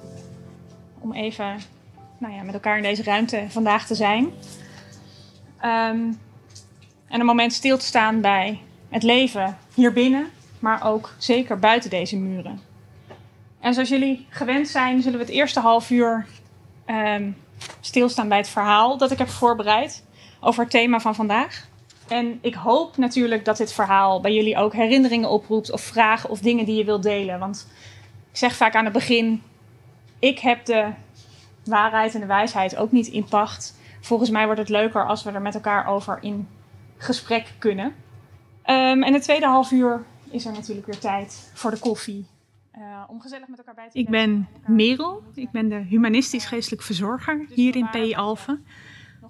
Om 1.00 1.14
even 1.14 1.60
nou 2.18 2.34
ja, 2.34 2.44
met 2.44 2.54
elkaar 2.54 2.78
in 2.78 2.84
deze 2.84 3.04
ruimte 3.04 3.46
vandaag 3.50 3.88
te 3.88 3.96
zijn. 3.96 4.30
Ehm, 5.60 6.14
en 7.08 7.20
een 7.20 7.26
moment 7.26 7.54
stil 7.54 7.78
te 7.78 7.86
staan 7.86 8.22
bij 8.22 8.60
het 8.90 9.04
leven 9.04 9.58
hier 9.74 9.94
binnen, 9.94 10.28
maar 10.62 10.88
ook 10.88 11.13
zeker 11.18 11.60
buiten 11.60 11.89
deze 11.89 12.18
muren. 12.18 12.60
En 13.60 13.74
zoals 13.74 13.89
jullie 13.89 14.25
gewend 14.30 14.68
zijn, 14.68 15.01
zullen 15.01 15.20
we 15.20 15.25
het 15.25 15.34
eerste 15.34 15.60
half 15.60 15.89
uur 15.89 16.25
ehm, 16.86 17.32
stilstaan 17.80 18.27
bij 18.27 18.38
het 18.38 18.50
verhaal 18.50 18.98
dat 18.98 19.12
ik 19.12 19.18
heb 19.18 19.30
voorbereid 19.30 20.03
over 20.39 20.62
het 20.62 20.72
thema 20.72 21.00
van 21.00 21.15
vandaag. 21.15 21.70
En 22.08 22.39
ik 22.41 22.53
hoop 22.53 22.98
natuurlijk 22.98 23.46
dat 23.46 23.58
dit 23.58 23.74
verhaal 23.74 24.22
bij 24.22 24.34
jullie 24.34 24.58
ook 24.58 24.74
herinneringen 24.74 25.30
oproept 25.30 25.72
of 25.72 25.82
vragen 25.82 26.30
of 26.30 26.39
dingen 26.39 26.65
die 26.65 26.75
je 26.75 26.84
wilt 26.84 27.03
delen. 27.03 27.39
Want 27.39 27.68
ik 28.32 28.38
zeg 28.38 28.56
vaak 28.56 28.75
aan 28.75 28.84
het 28.84 28.94
begin, 28.94 29.44
ik 30.20 30.39
heb 30.39 30.65
de 30.65 30.88
waarheid 31.63 32.13
en 32.13 32.20
de 32.20 32.25
wijsheid 32.25 32.75
ook 32.75 32.91
niet 32.91 33.08
in 33.08 33.25
pacht. 33.25 33.80
Volgens 34.01 34.30
mij 34.30 34.46
wordt 34.46 34.60
het 34.60 34.70
leuker 34.70 35.08
als 35.08 35.24
we 35.24 35.32
er 35.32 35.41
met 35.41 35.56
elkaar 35.56 35.88
over 35.88 36.18
in 36.22 36.48
gesprek 36.98 37.53
kunnen. 37.58 37.86
Um, 37.86 39.03
en 39.03 39.13
het 39.13 39.24
tweede 39.24 39.46
half 39.46 39.72
uur 39.72 40.03
is 40.32 40.46
er 40.46 40.52
natuurlijk 40.52 40.88
weer 40.88 41.00
tijd 41.00 41.52
voor 41.54 41.72
de 41.72 41.80
koffie. 41.80 42.26
Uh, 42.78 43.04
om 43.08 43.22
gezellig 43.22 43.48
met 43.48 43.58
elkaar 43.58 43.76
bij 43.76 43.90
te 43.90 44.00
Ik 44.00 44.10
ben 44.10 44.48
Merel. 44.68 45.24
Ik 45.34 45.52
ben 45.52 45.70
de 45.70 45.76
humanistisch-geestelijk 45.76 46.82
verzorger 46.82 47.46
hier 47.50 47.76
in 47.76 47.90
PI 47.90 48.16
Alphen. 48.16 48.66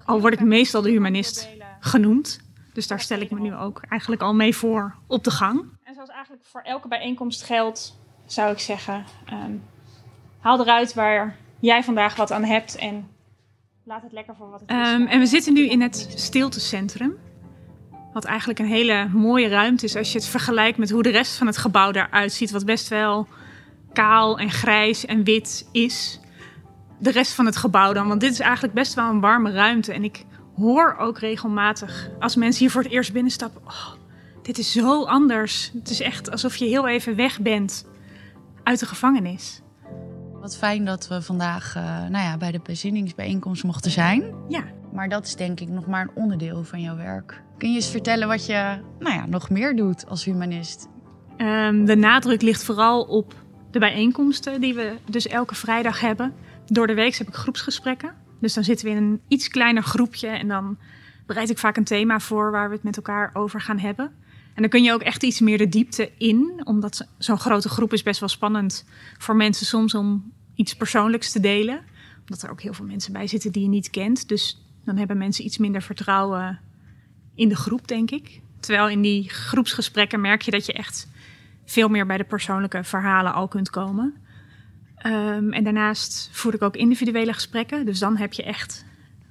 Al 0.04 0.20
word 0.20 0.32
ik 0.32 0.40
meestal 0.40 0.82
de 0.82 0.90
humanist 0.90 1.48
genoemd. 1.80 2.40
Dus 2.72 2.86
daar 2.86 3.00
stel 3.00 3.20
ik 3.20 3.30
me 3.30 3.40
nu 3.40 3.54
ook 3.54 3.82
eigenlijk 3.88 4.22
al 4.22 4.34
mee 4.34 4.56
voor 4.56 4.96
op 5.06 5.24
de 5.24 5.30
gang. 5.30 5.64
En 5.82 5.94
zoals 5.94 6.10
eigenlijk 6.10 6.44
voor 6.44 6.60
elke 6.60 6.88
bijeenkomst 6.88 7.42
geldt, 7.42 7.98
zou 8.26 8.52
ik 8.52 8.58
zeggen: 8.58 9.04
um, 9.32 9.62
haal 10.40 10.60
eruit 10.60 10.94
waar 10.94 11.36
jij 11.60 11.84
vandaag 11.84 12.16
wat 12.16 12.32
aan 12.32 12.44
hebt 12.44 12.76
en 12.76 13.08
laat 13.84 14.02
het 14.02 14.12
lekker 14.12 14.36
voor 14.36 14.50
wat 14.50 14.60
het 14.60 14.70
is. 14.70 14.76
Um, 14.76 15.06
en 15.06 15.18
we 15.18 15.26
zitten 15.26 15.52
nu 15.52 15.68
in 15.68 15.80
het 15.80 16.12
stiltecentrum. 16.14 17.18
Wat 18.12 18.24
eigenlijk 18.24 18.58
een 18.58 18.66
hele 18.66 19.08
mooie 19.12 19.48
ruimte 19.48 19.84
is 19.84 19.96
als 19.96 20.12
je 20.12 20.18
het 20.18 20.26
vergelijkt 20.26 20.78
met 20.78 20.90
hoe 20.90 21.02
de 21.02 21.10
rest 21.10 21.36
van 21.36 21.46
het 21.46 21.56
gebouw 21.56 21.92
eruit 21.92 22.32
ziet. 22.32 22.50
Wat 22.50 22.64
best 22.64 22.88
wel 22.88 23.28
kaal 23.92 24.38
en 24.38 24.50
grijs 24.50 25.06
en 25.06 25.24
wit 25.24 25.68
is. 25.72 26.20
De 26.98 27.10
rest 27.10 27.32
van 27.32 27.46
het 27.46 27.56
gebouw 27.56 27.92
dan. 27.92 28.08
Want 28.08 28.20
dit 28.20 28.32
is 28.32 28.40
eigenlijk 28.40 28.74
best 28.74 28.94
wel 28.94 29.10
een 29.10 29.20
warme 29.20 29.50
ruimte. 29.50 29.92
En 29.92 30.04
ik 30.04 30.24
hoor 30.56 30.96
ook 30.98 31.18
regelmatig 31.18 32.10
als 32.18 32.36
mensen 32.36 32.60
hier 32.60 32.70
voor 32.70 32.82
het 32.82 32.92
eerst 32.92 33.12
binnenstappen. 33.12 33.62
Oh, 33.64 33.92
dit 34.42 34.58
is 34.58 34.72
zo 34.72 35.04
anders. 35.04 35.70
Het 35.74 35.90
is 35.90 36.00
echt 36.00 36.30
alsof 36.30 36.56
je 36.56 36.64
heel 36.64 36.88
even 36.88 37.16
weg 37.16 37.40
bent 37.40 37.86
uit 38.62 38.78
de 38.78 38.86
gevangenis. 38.86 39.62
Wat 40.40 40.56
fijn 40.56 40.84
dat 40.84 41.08
we 41.08 41.22
vandaag 41.22 41.76
uh, 41.76 41.82
nou 41.84 42.24
ja, 42.24 42.36
bij 42.36 42.50
de 42.50 42.60
bezinningsbijeenkomst 42.62 43.64
mochten 43.64 43.90
zijn. 43.90 44.34
Ja. 44.48 44.64
Maar 44.92 45.08
dat 45.08 45.26
is 45.26 45.36
denk 45.36 45.60
ik 45.60 45.68
nog 45.68 45.86
maar 45.86 46.02
een 46.02 46.22
onderdeel 46.22 46.64
van 46.64 46.80
jouw 46.80 46.96
werk. 46.96 47.42
Kun 47.62 47.70
je 47.70 47.76
eens 47.76 47.90
vertellen 47.90 48.28
wat 48.28 48.46
je 48.46 48.80
nou 48.98 49.14
ja, 49.14 49.26
nog 49.26 49.50
meer 49.50 49.76
doet 49.76 50.06
als 50.06 50.24
humanist? 50.24 50.88
Um, 51.38 51.84
de 51.84 51.96
nadruk 51.96 52.42
ligt 52.42 52.64
vooral 52.64 53.02
op 53.02 53.34
de 53.70 53.78
bijeenkomsten 53.78 54.60
die 54.60 54.74
we 54.74 54.96
dus 55.10 55.26
elke 55.26 55.54
vrijdag 55.54 56.00
hebben. 56.00 56.34
Door 56.66 56.86
de 56.86 56.94
week 56.94 57.16
heb 57.16 57.28
ik 57.28 57.34
groepsgesprekken. 57.34 58.14
Dus 58.40 58.54
dan 58.54 58.64
zitten 58.64 58.86
we 58.86 58.92
in 58.92 58.96
een 59.02 59.20
iets 59.28 59.48
kleiner 59.48 59.82
groepje 59.82 60.28
en 60.28 60.48
dan 60.48 60.78
bereid 61.26 61.50
ik 61.50 61.58
vaak 61.58 61.76
een 61.76 61.84
thema 61.84 62.20
voor 62.20 62.50
waar 62.50 62.68
we 62.68 62.74
het 62.74 62.84
met 62.84 62.96
elkaar 62.96 63.30
over 63.32 63.60
gaan 63.60 63.78
hebben. 63.78 64.12
En 64.54 64.62
dan 64.62 64.70
kun 64.70 64.82
je 64.82 64.92
ook 64.92 65.02
echt 65.02 65.22
iets 65.22 65.40
meer 65.40 65.58
de 65.58 65.68
diepte 65.68 66.10
in, 66.18 66.60
omdat 66.64 67.06
zo'n 67.18 67.38
grote 67.38 67.68
groep 67.68 67.92
is 67.92 68.02
best 68.02 68.20
wel 68.20 68.28
spannend 68.28 68.84
voor 69.18 69.36
mensen 69.36 69.66
soms 69.66 69.94
om 69.94 70.32
iets 70.54 70.76
persoonlijks 70.76 71.32
te 71.32 71.40
delen. 71.40 71.80
Omdat 72.20 72.42
er 72.42 72.50
ook 72.50 72.60
heel 72.60 72.74
veel 72.74 72.86
mensen 72.86 73.12
bij 73.12 73.26
zitten 73.26 73.52
die 73.52 73.62
je 73.62 73.68
niet 73.68 73.90
kent. 73.90 74.28
Dus 74.28 74.62
dan 74.84 74.96
hebben 74.96 75.18
mensen 75.18 75.44
iets 75.44 75.58
minder 75.58 75.82
vertrouwen 75.82 76.60
in 77.34 77.48
de 77.48 77.56
groep, 77.56 77.88
denk 77.88 78.10
ik. 78.10 78.40
Terwijl 78.60 78.88
in 78.88 79.00
die 79.00 79.30
groepsgesprekken 79.30 80.20
merk 80.20 80.42
je 80.42 80.50
dat 80.50 80.66
je 80.66 80.72
echt 80.72 81.08
veel 81.64 81.88
meer 81.88 82.06
bij 82.06 82.16
de 82.16 82.24
persoonlijke 82.24 82.84
verhalen 82.84 83.32
al 83.32 83.48
kunt 83.48 83.70
komen. 83.70 84.14
Um, 85.06 85.52
en 85.52 85.64
daarnaast 85.64 86.28
voer 86.32 86.54
ik 86.54 86.62
ook 86.62 86.76
individuele 86.76 87.32
gesprekken. 87.32 87.86
Dus 87.86 87.98
dan 87.98 88.16
heb 88.16 88.32
je 88.32 88.42
echt 88.42 88.84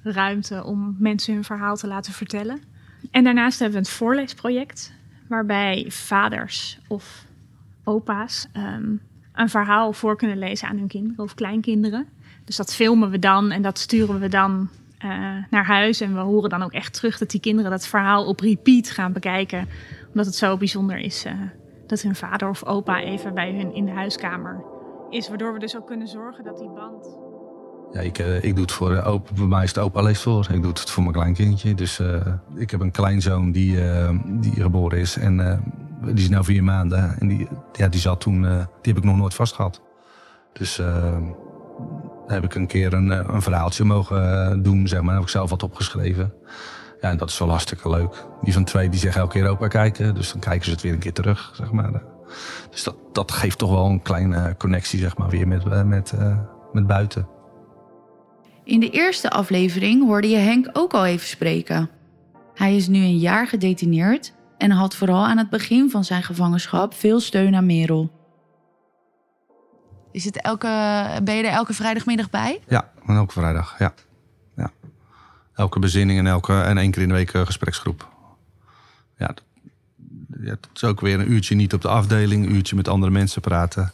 ruimte 0.03 0.63
om 0.63 0.96
mensen 1.00 1.34
hun 1.34 1.43
verhaal 1.43 1.75
te 1.75 1.88
laten 1.88 2.13
vertellen. 2.13 2.62
En 3.12 3.24
daarnaast 3.24 3.60
hebben 3.60 3.81
we 3.81 3.88
een 3.88 3.93
voorleesproject. 3.93 4.93
Waarbij 5.27 5.86
vaders 5.89 6.79
of 6.88 7.25
opa's 7.84 8.48
um, 8.58 9.01
een 9.34 9.50
verhaal 9.50 9.93
voor 9.93 10.17
kunnen 10.17 10.38
lezen 10.38 10.67
aan 10.67 10.77
hun 10.77 10.88
kinderen 10.88 11.24
of 11.24 11.34
kleinkinderen. 11.34 12.08
Dus 12.46 12.55
dat 12.55 12.75
filmen 12.75 13.10
we 13.10 13.20
dan 13.20 13.51
en 13.51 13.62
dat 13.62 13.79
sturen 13.79 14.20
we 14.20 14.27
dan 14.27 14.70
uh, 15.05 15.12
naar 15.50 15.65
huis. 15.65 16.01
En 16.01 16.13
we 16.13 16.20
horen 16.20 16.50
dan 16.50 16.63
ook 16.63 16.72
echt 16.72 16.93
terug 16.93 17.17
dat 17.17 17.29
die 17.29 17.39
kinderen 17.39 17.72
dat 17.72 17.88
verhaal 17.88 18.25
op 18.25 18.39
repeat 18.39 18.89
gaan 18.89 19.13
bekijken. 19.13 19.67
Omdat 20.08 20.25
het 20.25 20.36
zo 20.36 20.58
bijzonder 20.58 20.98
is 20.98 21.25
uh, 21.25 21.31
dat 21.88 22.01
hun 22.01 22.15
vader 22.15 22.50
of 22.50 22.65
opa 22.65 23.01
even 23.01 23.34
bij 23.34 23.55
hun 23.55 23.74
in 23.74 23.86
de 23.86 23.91
huiskamer 23.91 24.63
is. 25.10 25.29
Waardoor 25.29 25.53
we 25.53 25.60
dus 25.60 25.77
ook 25.77 25.88
kunnen 25.88 26.08
zorgen 26.08 26.43
dat 26.43 26.58
die 26.58 26.70
band. 26.70 27.17
Ja, 27.91 28.00
ik, 28.00 28.20
uh, 28.20 28.43
ik 28.43 28.53
doe 28.53 28.63
het 28.63 28.72
voor 28.72 29.01
opa. 29.01 29.34
Bij 29.34 29.46
mij 29.46 29.63
is 29.63 29.70
het 29.70 29.84
opa 29.84 30.01
leest 30.01 30.22
voor. 30.22 30.48
Ik 30.51 30.62
doe 30.62 30.72
het 30.72 30.89
voor 30.89 31.03
mijn 31.03 31.15
kleinkindje. 31.15 31.74
Dus 31.74 32.01
ik 32.55 32.72
heb 32.72 32.79
een 32.79 32.91
kleinzoon 32.91 33.51
die, 33.51 33.77
die 34.25 34.53
geboren 34.53 35.00
is. 35.00 35.17
En 35.17 35.63
die 36.01 36.13
is 36.13 36.29
nu 36.29 36.43
vier 36.43 36.63
maanden. 36.63 37.20
En 37.20 37.27
die, 37.27 37.48
ja, 37.72 37.88
die 37.88 38.00
zat 38.00 38.22
toen. 38.22 38.41
die 38.41 38.93
heb 38.93 38.98
ik 38.98 39.03
nog 39.03 39.17
nooit 39.17 39.34
vast 39.34 39.55
gehad. 39.55 39.81
Heb 42.31 42.43
ik 42.43 42.55
een 42.55 42.67
keer 42.67 42.93
een, 42.93 43.33
een 43.33 43.41
verhaaltje 43.41 43.83
mogen 43.83 44.63
doen, 44.63 44.88
zeg 44.88 45.01
maar. 45.01 45.13
heb 45.13 45.23
ik 45.23 45.29
zelf 45.29 45.50
wat 45.50 45.63
opgeschreven. 45.63 46.33
Ja, 47.01 47.09
en 47.09 47.17
dat 47.17 47.29
is 47.29 47.39
wel 47.39 47.50
hartstikke 47.50 47.89
leuk. 47.89 48.25
Die 48.41 48.53
van 48.53 48.63
twee 48.63 48.89
die 48.89 49.00
zeggen 49.00 49.21
elke 49.21 49.33
keer 49.33 49.47
opa 49.47 49.67
kijken. 49.67 50.15
Dus 50.15 50.31
dan 50.31 50.41
kijken 50.41 50.65
ze 50.65 50.71
het 50.71 50.81
weer 50.81 50.93
een 50.93 51.00
keer 51.00 51.13
terug, 51.13 51.51
zeg 51.55 51.71
maar. 51.71 52.01
Dus 52.71 52.83
dat, 52.83 52.95
dat 53.11 53.31
geeft 53.31 53.57
toch 53.57 53.71
wel 53.71 53.85
een 53.85 54.01
kleine 54.01 54.55
connectie, 54.57 55.00
zeg 55.00 55.17
maar, 55.17 55.29
weer 55.29 55.47
met, 55.47 55.85
met, 55.85 56.13
uh, 56.15 56.38
met 56.71 56.88
buiten. 56.88 57.27
In 58.63 58.79
de 58.79 58.89
eerste 58.89 59.29
aflevering 59.29 60.05
hoorde 60.05 60.29
je 60.29 60.38
Henk 60.38 60.69
ook 60.73 60.93
al 60.93 61.05
even 61.05 61.27
spreken. 61.27 61.89
Hij 62.53 62.75
is 62.75 62.88
nu 62.88 63.00
een 63.00 63.17
jaar 63.17 63.47
gedetineerd 63.47 64.33
en 64.57 64.71
had 64.71 64.95
vooral 64.95 65.25
aan 65.25 65.38
het 65.38 65.50
begin 65.50 65.89
van 65.89 66.03
zijn 66.03 66.23
gevangenschap 66.23 66.93
veel 66.93 67.19
steun 67.19 67.55
aan 67.55 67.65
Merel. 67.65 68.21
Is 70.12 70.25
het 70.25 70.41
elke, 70.41 70.68
ben 71.24 71.36
je 71.36 71.44
er 71.44 71.53
elke 71.53 71.74
vrijdagmiddag 71.74 72.30
bij? 72.30 72.62
Ja, 72.68 72.91
elke 73.08 73.34
vrijdag, 73.34 73.75
ja. 73.80 73.94
ja. 74.56 74.72
Elke 75.56 75.80
bezinning 75.80 76.20
en, 76.20 76.27
elke, 76.27 76.62
en 76.62 76.77
één 76.77 76.91
keer 76.91 77.01
in 77.01 77.08
de 77.08 77.13
week 77.13 77.30
gespreksgroep. 77.30 78.10
Ja, 79.18 79.34
dat, 80.27 80.70
is 80.74 80.84
ook 80.84 81.01
weer 81.01 81.20
een 81.20 81.32
uurtje 81.32 81.56
niet 81.56 81.74
op 81.74 81.82
de 81.82 81.88
afdeling, 81.88 82.46
een 82.46 82.56
uurtje 82.56 82.75
met 82.75 82.88
andere 82.88 83.12
mensen 83.12 83.41
praten. 83.41 83.94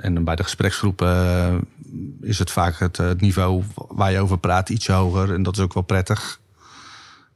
En 0.00 0.24
bij 0.24 0.36
de 0.36 0.42
gespreksgroepen 0.42 1.08
uh, 1.08 2.28
is 2.28 2.38
het 2.38 2.50
vaak 2.50 2.78
het, 2.78 2.96
het, 2.96 3.20
niveau 3.20 3.64
waar 3.74 4.12
je 4.12 4.18
over 4.18 4.38
praat 4.38 4.68
iets 4.68 4.86
hoger. 4.86 5.34
En 5.34 5.42
dat 5.42 5.56
is 5.56 5.62
ook 5.62 5.74
wel 5.74 5.82
prettig. 5.82 6.40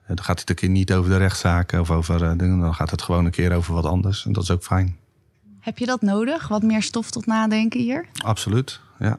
Dan 0.07 0.25
gaat 0.25 0.41
het 0.41 0.51
een 0.51 0.55
keer 0.55 0.69
niet 0.69 0.93
over 0.93 1.11
de 1.11 1.17
rechtszaken 1.17 1.81
of 1.81 1.91
over 1.91 2.39
dingen. 2.39 2.61
Dan 2.61 2.75
gaat 2.75 2.91
het 2.91 3.03
gewoon 3.03 3.25
een 3.25 3.31
keer 3.31 3.55
over 3.55 3.75
wat 3.75 3.85
anders. 3.85 4.25
En 4.25 4.33
dat 4.33 4.43
is 4.43 4.51
ook 4.51 4.63
fijn. 4.63 4.97
Heb 5.61 5.79
je 5.79 5.87
dat 5.87 6.03
nodig? 6.03 6.49
Wat 6.49 6.63
meer 6.63 6.83
stof 6.83 7.11
tot 7.11 7.27
nadenken 7.27 7.81
hier? 7.81 8.07
Absoluut, 8.25 8.81
ja. 8.99 9.19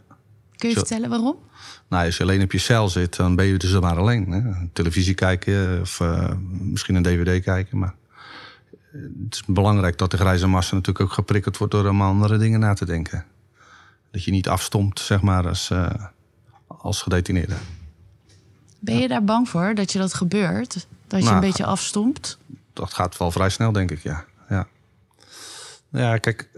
Kun 0.55 0.69
je 0.69 0.75
Zo. 0.75 0.79
vertellen 0.79 1.09
waarom? 1.09 1.35
Nou, 1.87 2.05
als 2.05 2.17
je 2.17 2.23
alleen 2.23 2.41
op 2.41 2.51
je 2.51 2.57
cel 2.57 2.89
zit, 2.89 3.15
dan 3.15 3.35
ben 3.35 3.45
je 3.45 3.57
dus 3.57 3.79
maar 3.79 3.97
alleen. 3.97 4.31
Hè? 4.31 4.67
Televisie 4.73 5.13
kijken 5.13 5.81
of 5.81 5.99
uh, 5.99 6.29
misschien 6.49 6.95
een 6.95 7.03
dvd 7.03 7.43
kijken. 7.43 7.77
Maar 7.77 7.93
het 8.91 9.33
is 9.33 9.43
belangrijk 9.45 9.97
dat 9.97 10.11
de 10.11 10.17
grijze 10.17 10.47
massa 10.47 10.75
natuurlijk 10.75 11.05
ook 11.05 11.13
geprikkeld 11.13 11.57
wordt... 11.57 11.73
door 11.73 11.87
om 11.87 12.01
andere 12.01 12.37
dingen 12.37 12.59
na 12.59 12.73
te 12.73 12.85
denken. 12.85 13.25
Dat 14.11 14.23
je 14.23 14.31
niet 14.31 14.47
afstomt, 14.47 14.99
zeg 14.99 15.21
maar, 15.21 15.47
als, 15.47 15.69
uh, 15.69 15.89
als 16.67 17.01
gedetineerde. 17.01 17.55
Ben 18.79 18.97
je 18.97 19.07
daar 19.07 19.23
bang 19.23 19.49
voor, 19.49 19.75
dat 19.75 19.91
je 19.91 19.99
dat 19.99 20.13
gebeurt? 20.13 20.87
Dat 21.07 21.19
je 21.19 21.25
nou, 21.25 21.35
een 21.35 21.41
beetje 21.41 21.65
afstomt? 21.65 22.37
Dat 22.73 22.93
gaat 22.93 23.17
wel 23.17 23.31
vrij 23.31 23.49
snel, 23.49 23.71
denk 23.71 23.91
ik, 23.91 23.99
ja. 23.99 24.25
Ja. 25.91 26.17
Kijk, 26.17 26.49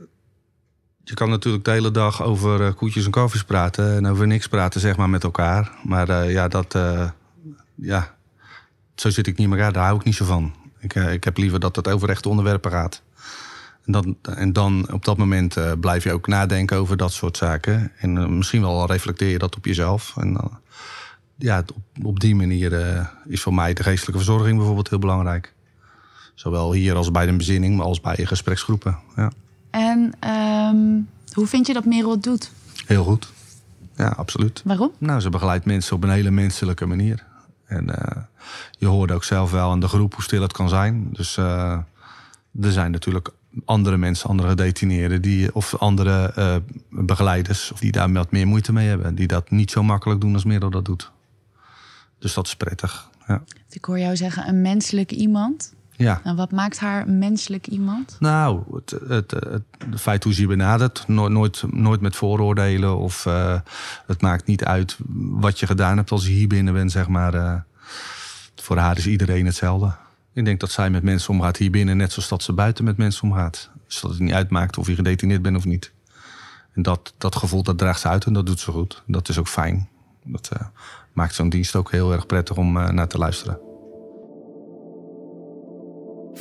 je 1.04 1.14
kan 1.14 1.30
natuurlijk 1.30 1.66
de 1.66 1.72
hele 1.72 1.92
dag 1.92 2.24
over 2.24 2.62
uh, 2.62 2.74
koetjes 2.74 3.06
en 3.06 3.12
koffies 3.12 3.44
praten 3.44 3.96
en 3.96 4.08
over 4.08 4.28
niks 4.28 4.48
praten, 4.48 4.82
zeg 4.82 4.98
maar, 4.98 5.10
met 5.10 5.24
elkaar. 5.24 5.72
Maar 5.84 6.10
uh, 6.10 6.32
ja, 6.32 6.48
dat, 6.48 6.76
uh, 6.76 7.10
ja, 7.76 8.16
zo 8.96 9.10
zit 9.10 9.28
ik 9.28 9.38
niet 9.38 9.48
in 9.48 9.54
elkaar, 9.54 9.74
daar 9.74 9.86
hou 9.86 9.98
ik 9.98 10.04
niet 10.04 10.16
zo 10.16 10.26
van. 10.26 10.54
Ik, 10.80 10.96
ik 10.96 11.24
heb 11.24 11.38
liever 11.38 11.60
dat 11.60 11.76
het 11.76 11.88
over 11.88 12.10
echte 12.10 12.30
onderwerpen 12.30 12.72
gaat. 12.72 13.02
En 13.86 13.92
dan, 13.92 14.18
en 14.22 14.54
dan 14.54 14.92
op 14.92 15.06
dat 15.06 15.18
moment 15.18 15.80
blijf 15.80 16.04
je 16.04 16.14
ook 16.14 16.28
nadenken 16.28 16.78
over 16.78 16.98
dat 16.98 17.12
soort 17.12 17.38
zaken. 17.38 17.92
En 17.98 18.38
misschien 18.38 18.62
wel 18.62 18.88
reflecteer 18.88 19.30
je 19.30 19.38
dat 19.38 19.56
op 19.56 19.66
jezelf. 19.66 20.14
En 20.18 20.60
ja, 21.42 21.64
op, 21.76 22.06
op 22.06 22.20
die 22.20 22.36
manier 22.36 22.74
eh, 22.74 23.06
is 23.26 23.42
voor 23.42 23.54
mij 23.54 23.74
de 23.74 23.84
geestelijke 23.84 24.24
verzorging 24.24 24.58
bijvoorbeeld 24.58 24.90
heel 24.90 25.00
belangrijk. 25.00 25.54
Zowel 26.42 26.74
hier 26.74 26.96
als 26.96 27.12
bij 27.12 27.26
de 27.26 27.36
bezinning, 27.36 27.78
maar 27.78 27.86
als 27.86 28.02
bij 28.02 28.16
je 28.18 28.26
gespreksgroepen. 28.26 28.98
Ja. 29.16 29.32
En 29.70 30.14
ehm, 30.20 31.00
hoe 31.34 31.48
vind 31.48 31.68
je 31.68 31.74
dat 31.74 31.86
Merel 31.86 32.12
het 32.12 32.24
doet? 32.24 32.52
Heel 32.86 33.04
goed. 33.04 33.32
Ja, 33.96 34.08
absoluut. 34.08 34.62
Waarom? 34.66 34.92
Nou, 34.98 35.20
ze 35.20 35.30
begeleidt 35.30 35.66
mensen 35.66 35.96
op 35.96 36.04
een 36.04 36.10
hele 36.10 36.32
menselijke 36.32 36.86
manier. 36.86 37.26
En 37.66 37.86
uh, 37.90 38.24
je 38.78 38.86
hoorde 38.86 39.14
ook 39.14 39.24
zelf 39.24 39.52
wel 39.52 39.72
aan 39.72 39.80
de 39.80 39.88
groep 39.88 40.14
hoe 40.14 40.24
stil 40.24 40.42
het 40.42 40.54
kan 40.54 40.70
zijn. 40.70 41.10
Dus 41.12 41.38
uh, 41.38 41.78
er 42.62 42.72
zijn 42.72 42.92
natuurlijk 42.92 43.30
andere 43.66 43.98
mensen, 43.98 44.30
andere 44.30 44.50
gedetineerden, 44.50 45.22
die, 45.22 45.56
of 45.56 45.76
andere 45.76 46.34
uh, 46.38 46.56
begeleiders, 46.90 47.72
die 47.80 47.92
daar 47.92 48.12
wat 48.12 48.32
meer 48.32 48.48
moeite 48.48 48.74
mee 48.74 48.88
hebben. 48.88 49.16
Die 49.16 49.28
dat 49.28 49.50
niet 49.50 49.72
zo 49.72 49.84
makkelijk 49.84 50.22
doen 50.22 50.34
als 50.34 50.44
Merel 50.44 50.70
dat 50.70 50.86
doet. 50.86 51.12
Dus 52.20 52.34
dat 52.34 52.48
is 52.48 52.56
prettig. 52.56 53.10
Ja. 53.28 53.44
Ik 53.70 53.86
hoor 53.86 54.00
jou 54.00 54.16
zeggen, 54.16 54.48
een 54.48 54.62
menselijk 54.62 55.12
iemand. 55.12 55.74
Ja. 56.02 56.22
Nou, 56.24 56.36
wat 56.36 56.52
maakt 56.52 56.80
haar 56.80 57.10
menselijk 57.10 57.68
iemand? 57.68 58.16
Nou, 58.20 58.64
het, 58.74 58.90
het, 59.08 59.32
het, 59.32 59.64
het 59.90 60.02
feit 60.02 60.24
hoe 60.24 60.34
ze 60.34 60.42
je 60.42 60.48
benadert. 60.48 61.04
Nooit, 61.08 61.32
nooit, 61.32 61.64
nooit 61.72 62.02
met 62.02 62.16
vooroordelen. 62.16 62.98
Of 62.98 63.26
uh, 63.26 63.60
het 64.08 64.22
maakt 64.22 64.46
niet 64.46 64.66
uit 64.66 64.98
wat 65.16 65.60
je 65.60 65.66
gedaan 65.66 65.98
hebt 65.98 66.12
als 66.12 66.26
je 66.26 66.32
hier 66.32 66.48
binnen 66.48 66.74
bent, 66.74 66.92
zeg 66.92 67.08
maar. 67.08 67.36
Uh, 67.36 67.54
voor 68.56 68.78
haar 68.78 68.98
is 68.98 69.08
iedereen 69.08 69.46
hetzelfde. 69.46 69.92
Ik 70.34 70.46
denk 70.46 70.60
dat 70.60 70.72
zij 70.72 70.90
met 70.90 71.04
mensen 71.04 71.34
omgaat 71.34 71.58
hier 71.58 71.72
binnen, 71.72 71.98
net 71.98 72.12
zoals 72.12 72.30
dat 72.30 72.44
ze 72.44 72.54
buiten 72.54 72.84
met 72.84 72.98
mensen 72.98 73.24
omgaat. 73.24 73.70
Dus 73.88 74.02
dat 74.02 74.12
het 74.12 74.20
niet 74.20 74.34
uitmaakt 74.34 74.78
of 74.78 74.88
je 74.88 74.96
gedetineerd 74.96 75.42
bent 75.42 75.58
of 75.58 75.66
niet. 75.66 75.92
En 76.74 76.82
dat, 76.82 77.14
dat 77.18 77.36
gevoel, 77.36 77.64
dat 77.64 77.78
draagt 77.78 78.00
ze 78.00 78.08
uit 78.08 78.26
en 78.26 78.34
dat 78.34 78.46
doet 78.46 78.60
ze 78.60 78.72
goed. 78.72 79.04
Dat 79.06 79.30
is 79.30 79.38
ook 79.38 79.48
fijn. 79.48 79.90
Dat 80.24 80.50
uh, 80.54 80.68
maakt 81.14 81.36
zo'n 81.36 81.50
dienst 81.50 81.76
ook 81.76 81.92
heel 81.92 82.14
erg 82.14 82.26
prettig 82.26 82.58
om 82.58 82.72
naar 82.72 83.08
te 83.08 83.18
luisteren. 83.18 83.71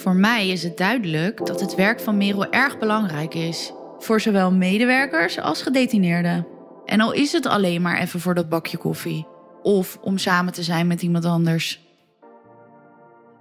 Voor 0.01 0.15
mij 0.15 0.49
is 0.49 0.63
het 0.63 0.77
duidelijk 0.77 1.47
dat 1.47 1.61
het 1.61 1.75
werk 1.75 2.01
van 2.01 2.17
Merel 2.17 2.53
erg 2.53 2.79
belangrijk 2.79 3.35
is. 3.35 3.73
Voor 3.99 4.21
zowel 4.21 4.53
medewerkers 4.53 5.39
als 5.39 5.63
gedetineerden. 5.63 6.47
En 6.85 7.01
al 7.01 7.13
is 7.13 7.33
het 7.33 7.47
alleen 7.47 7.83
maar 7.83 7.99
even 7.99 8.21
voor 8.21 8.35
dat 8.35 8.49
bakje 8.49 8.77
koffie. 8.77 9.27
Of 9.63 9.99
om 10.01 10.19
samen 10.19 10.53
te 10.53 10.63
zijn 10.63 10.87
met 10.87 11.03
iemand 11.03 11.25
anders. 11.25 11.89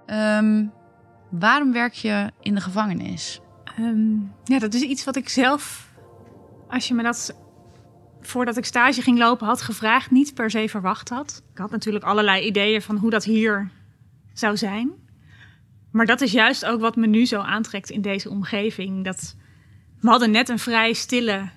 Um, 0.06 0.72
waarom 1.30 1.72
werk 1.72 1.92
je 1.92 2.30
in 2.40 2.54
de 2.54 2.60
gevangenis? 2.60 3.40
Um, 3.78 4.32
ja, 4.44 4.58
dat 4.58 4.74
is 4.74 4.82
iets 4.82 5.04
wat 5.04 5.16
ik 5.16 5.28
zelf, 5.28 5.90
als 6.68 6.88
je 6.88 6.94
me 6.94 7.02
dat 7.02 7.36
voordat 8.20 8.56
ik 8.56 8.64
stage 8.64 9.02
ging 9.02 9.18
lopen 9.18 9.46
had 9.46 9.62
gevraagd, 9.62 10.10
niet 10.10 10.34
per 10.34 10.50
se 10.50 10.68
verwacht 10.68 11.08
had. 11.08 11.42
Ik 11.52 11.58
had 11.58 11.70
natuurlijk 11.70 12.04
allerlei 12.04 12.46
ideeën 12.46 12.82
van 12.82 12.96
hoe 12.96 13.10
dat 13.10 13.24
hier 13.24 13.70
zou 14.32 14.56
zijn. 14.56 15.08
Maar 15.90 16.06
dat 16.06 16.20
is 16.20 16.32
juist 16.32 16.64
ook 16.64 16.80
wat 16.80 16.96
me 16.96 17.06
nu 17.06 17.26
zo 17.26 17.40
aantrekt 17.40 17.90
in 17.90 18.00
deze 18.00 18.30
omgeving. 18.30 19.04
Dat, 19.04 19.36
we 20.00 20.08
hadden 20.08 20.30
net 20.30 20.48
een 20.48 20.58
vrij 20.58 20.92
stille 20.92 21.48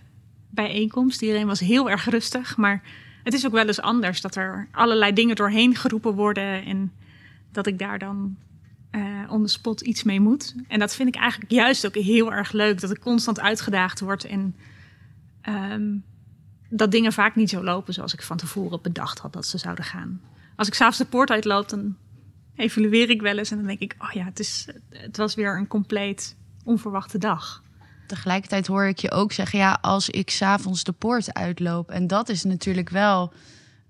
bijeenkomst. 0.49 1.21
Iedereen 1.21 1.47
was 1.47 1.59
heel 1.59 1.89
erg 1.89 2.09
rustig. 2.09 2.57
Maar 2.57 2.81
het 3.23 3.33
is 3.33 3.45
ook 3.45 3.51
wel 3.51 3.67
eens 3.67 3.81
anders 3.81 4.21
dat 4.21 4.35
er 4.35 4.67
allerlei 4.71 5.13
dingen 5.13 5.35
doorheen 5.35 5.75
geroepen 5.75 6.13
worden. 6.13 6.65
En 6.65 6.91
dat 7.51 7.67
ik 7.67 7.79
daar 7.79 7.99
dan 7.99 8.35
uh, 8.91 9.03
on 9.29 9.41
the 9.41 9.51
spot 9.51 9.81
iets 9.81 10.03
mee 10.03 10.19
moet. 10.19 10.55
En 10.67 10.79
dat 10.79 10.95
vind 10.95 11.15
ik 11.15 11.21
eigenlijk 11.21 11.51
juist 11.51 11.85
ook 11.85 11.95
heel 11.95 12.33
erg 12.33 12.51
leuk. 12.51 12.81
Dat 12.81 12.91
ik 12.91 12.99
constant 12.99 13.39
uitgedaagd 13.39 13.99
word. 13.99 14.25
En 14.25 14.55
um, 15.49 16.03
dat 16.69 16.91
dingen 16.91 17.13
vaak 17.13 17.35
niet 17.35 17.49
zo 17.49 17.63
lopen 17.63 17.93
zoals 17.93 18.13
ik 18.13 18.21
van 18.21 18.37
tevoren 18.37 18.81
bedacht 18.81 19.19
had 19.19 19.33
dat 19.33 19.45
ze 19.45 19.57
zouden 19.57 19.85
gaan. 19.85 20.21
Als 20.55 20.67
ik 20.67 20.73
s'avonds 20.73 20.97
de 20.97 21.05
poort 21.05 21.31
uitloop, 21.31 21.69
evalueer 22.55 23.10
ik 23.10 23.22
wel 23.22 23.38
eens 23.38 23.51
en 23.51 23.57
dan 23.57 23.67
denk 23.67 23.79
ik, 23.79 23.95
oh 24.00 24.12
ja, 24.12 24.24
het, 24.24 24.39
is, 24.39 24.67
het 24.89 25.17
was 25.17 25.36
weer 25.36 25.57
een 25.57 25.67
compleet 25.67 26.36
onverwachte 26.63 27.18
dag. 27.18 27.63
Tegelijkertijd 28.07 28.68
hoor 28.68 28.85
ik 28.85 29.00
je 29.00 29.11
ook 29.11 29.31
zeggen, 29.31 29.59
ja, 29.59 29.77
als 29.81 30.09
ik 30.09 30.29
s'avonds 30.29 30.83
de 30.83 30.92
poort 30.92 31.33
uitloop. 31.33 31.92
En 31.92 32.07
dat 32.07 32.29
is 32.29 32.44
natuurlijk 32.44 32.89
wel 32.89 33.33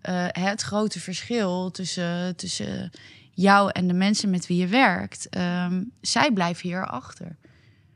uh, 0.10 0.26
het 0.28 0.62
grote 0.62 1.00
verschil 1.00 1.72
tussen, 1.72 2.36
tussen 2.36 2.92
jou 3.32 3.70
en 3.72 3.88
de 3.88 3.94
mensen 3.94 4.30
met 4.30 4.48
wie 4.48 4.58
je 4.58 4.68
werkt. 4.68 5.28
Um, 5.38 5.92
zij 6.02 6.32
blijven 6.32 6.70
hier 6.70 6.88
achter. 6.88 7.36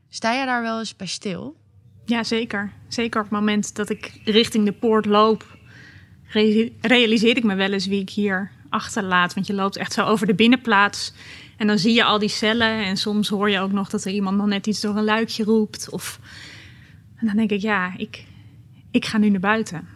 Sta 0.08 0.32
je 0.32 0.46
daar 0.46 0.62
wel 0.62 0.78
eens 0.78 0.96
bij 0.96 1.06
stil? 1.06 1.56
Ja, 2.04 2.24
zeker. 2.24 2.72
Zeker 2.88 3.20
op 3.20 3.30
het 3.30 3.38
moment 3.38 3.76
dat 3.76 3.90
ik 3.90 4.20
richting 4.24 4.64
de 4.64 4.72
poort 4.72 5.06
loop, 5.06 5.58
realiseer 6.80 7.36
ik 7.36 7.44
me 7.44 7.54
wel 7.54 7.72
eens 7.72 7.86
wie 7.86 8.00
ik 8.00 8.10
hier 8.10 8.50
achterlaat. 8.70 9.34
Want 9.34 9.46
je 9.46 9.54
loopt 9.54 9.76
echt 9.76 9.92
zo 9.92 10.04
over 10.04 10.26
de 10.26 10.34
binnenplaats. 10.34 11.12
En 11.56 11.66
dan 11.66 11.78
zie 11.78 11.94
je 11.94 12.04
al 12.04 12.18
die 12.18 12.28
cellen. 12.28 12.84
En 12.84 12.96
soms 12.96 13.28
hoor 13.28 13.50
je 13.50 13.60
ook 13.60 13.72
nog 13.72 13.88
dat 13.88 14.04
er 14.04 14.12
iemand 14.12 14.36
nog 14.36 14.46
net 14.46 14.66
iets 14.66 14.80
door 14.80 14.96
een 14.96 15.04
luikje 15.04 15.44
roept. 15.44 15.90
Of... 15.90 16.20
En 17.16 17.26
dan 17.26 17.36
denk 17.36 17.50
ik, 17.50 17.60
ja, 17.60 17.92
ik, 17.96 18.24
ik 18.90 19.06
ga 19.06 19.18
nu 19.18 19.28
naar 19.28 19.40
buiten. 19.40 19.88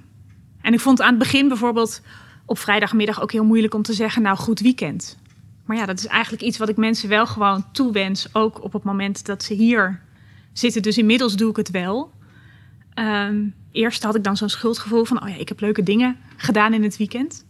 En 0.60 0.72
ik 0.72 0.80
vond 0.80 1.00
aan 1.00 1.08
het 1.08 1.18
begin 1.18 1.48
bijvoorbeeld 1.48 2.02
op 2.46 2.58
vrijdagmiddag 2.58 3.22
ook 3.22 3.32
heel 3.32 3.44
moeilijk 3.44 3.74
om 3.74 3.82
te 3.82 3.92
zeggen, 3.92 4.22
nou 4.22 4.36
goed 4.36 4.60
weekend. 4.60 5.18
Maar 5.64 5.76
ja, 5.76 5.86
dat 5.86 5.98
is 5.98 6.06
eigenlijk 6.06 6.42
iets 6.42 6.58
wat 6.58 6.68
ik 6.68 6.76
mensen 6.76 7.08
wel 7.08 7.26
gewoon 7.26 7.64
toewens. 7.72 8.34
Ook 8.34 8.64
op 8.64 8.72
het 8.72 8.82
moment 8.82 9.26
dat 9.26 9.42
ze 9.42 9.54
hier 9.54 10.00
zitten. 10.52 10.82
Dus 10.82 10.98
inmiddels 10.98 11.36
doe 11.36 11.50
ik 11.50 11.56
het 11.56 11.70
wel. 11.70 12.12
Um, 12.94 13.54
eerst 13.72 14.02
had 14.02 14.14
ik 14.14 14.24
dan 14.24 14.36
zo'n 14.36 14.48
schuldgevoel 14.48 15.04
van, 15.04 15.22
oh 15.22 15.28
ja, 15.28 15.36
ik 15.36 15.48
heb 15.48 15.60
leuke 15.60 15.82
dingen 15.82 16.16
gedaan 16.36 16.74
in 16.74 16.82
het 16.82 16.96
weekend. 16.96 17.44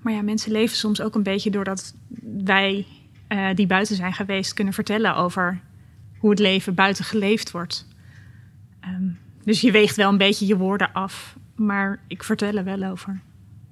Maar 0.00 0.12
ja, 0.12 0.22
mensen 0.22 0.52
leven 0.52 0.76
soms 0.76 1.00
ook 1.00 1.14
een 1.14 1.22
beetje 1.22 1.50
doordat 1.50 1.94
wij 2.44 2.86
uh, 3.28 3.54
die 3.54 3.66
buiten 3.66 3.96
zijn 3.96 4.12
geweest 4.12 4.54
kunnen 4.54 4.74
vertellen 4.74 5.16
over 5.16 5.60
hoe 6.18 6.30
het 6.30 6.38
leven 6.38 6.74
buiten 6.74 7.04
geleefd 7.04 7.50
wordt. 7.50 7.86
Um, 8.84 9.18
dus 9.44 9.60
je 9.60 9.70
weegt 9.70 9.96
wel 9.96 10.08
een 10.08 10.18
beetje 10.18 10.46
je 10.46 10.56
woorden 10.56 10.92
af, 10.92 11.36
maar 11.54 12.00
ik 12.06 12.24
vertel 12.24 12.56
er 12.56 12.64
wel 12.64 12.82
over. 12.82 13.20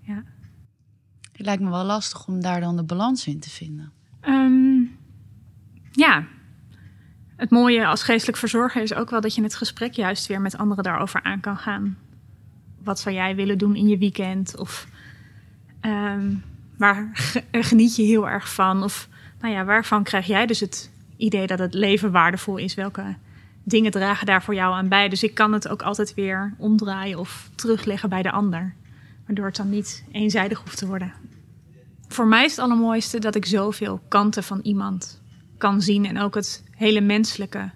Ja. 0.00 0.22
Het 1.32 1.46
lijkt 1.46 1.62
me 1.62 1.70
wel 1.70 1.84
lastig 1.84 2.26
om 2.26 2.40
daar 2.40 2.60
dan 2.60 2.76
de 2.76 2.82
balans 2.82 3.26
in 3.26 3.40
te 3.40 3.50
vinden. 3.50 3.92
Um, 4.22 4.96
ja. 5.90 6.26
Het 7.36 7.50
mooie 7.50 7.86
als 7.86 8.02
geestelijk 8.02 8.38
verzorger 8.38 8.82
is 8.82 8.94
ook 8.94 9.10
wel 9.10 9.20
dat 9.20 9.34
je 9.34 9.42
het 9.42 9.54
gesprek 9.54 9.92
juist 9.92 10.26
weer 10.26 10.40
met 10.40 10.58
anderen 10.58 10.84
daarover 10.84 11.22
aan 11.22 11.40
kan 11.40 11.56
gaan. 11.56 11.98
Wat 12.82 13.00
zou 13.00 13.14
jij 13.14 13.36
willen 13.36 13.58
doen 13.58 13.76
in 13.76 13.88
je 13.88 13.98
weekend? 13.98 14.56
Of 14.56 14.88
Um, 15.80 16.42
waar 16.76 17.10
geniet 17.52 17.96
je 17.96 18.02
heel 18.02 18.28
erg 18.28 18.54
van? 18.54 18.82
Of 18.82 19.08
nou 19.40 19.54
ja, 19.54 19.64
waarvan 19.64 20.02
krijg 20.02 20.26
jij 20.26 20.46
dus 20.46 20.60
het 20.60 20.90
idee 21.16 21.46
dat 21.46 21.58
het 21.58 21.74
leven 21.74 22.10
waardevol 22.12 22.56
is? 22.56 22.74
Welke 22.74 23.16
dingen 23.62 23.90
dragen 23.90 24.26
daar 24.26 24.42
voor 24.42 24.54
jou 24.54 24.74
aan 24.74 24.88
bij? 24.88 25.08
Dus 25.08 25.22
ik 25.22 25.34
kan 25.34 25.52
het 25.52 25.68
ook 25.68 25.82
altijd 25.82 26.14
weer 26.14 26.54
omdraaien 26.58 27.18
of 27.18 27.50
terugleggen 27.54 28.08
bij 28.08 28.22
de 28.22 28.30
ander. 28.30 28.74
Waardoor 29.26 29.46
het 29.46 29.56
dan 29.56 29.70
niet 29.70 30.04
eenzijdig 30.12 30.58
hoeft 30.60 30.78
te 30.78 30.86
worden. 30.86 31.12
Voor 32.08 32.26
mij 32.26 32.44
is 32.44 32.50
het 32.50 32.60
allermooiste 32.60 33.18
dat 33.18 33.34
ik 33.34 33.46
zoveel 33.46 34.00
kanten 34.08 34.42
van 34.42 34.60
iemand 34.62 35.20
kan 35.58 35.82
zien. 35.82 36.06
En 36.06 36.18
ook 36.18 36.34
het 36.34 36.64
hele 36.70 37.00
menselijke. 37.00 37.70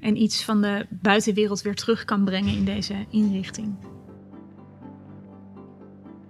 En 0.00 0.22
iets 0.22 0.44
van 0.44 0.62
de 0.62 0.86
buitenwereld 0.90 1.62
weer 1.62 1.74
terug 1.74 2.04
kan 2.04 2.24
brengen 2.24 2.54
in 2.54 2.64
deze 2.64 3.06
inrichting. 3.10 3.74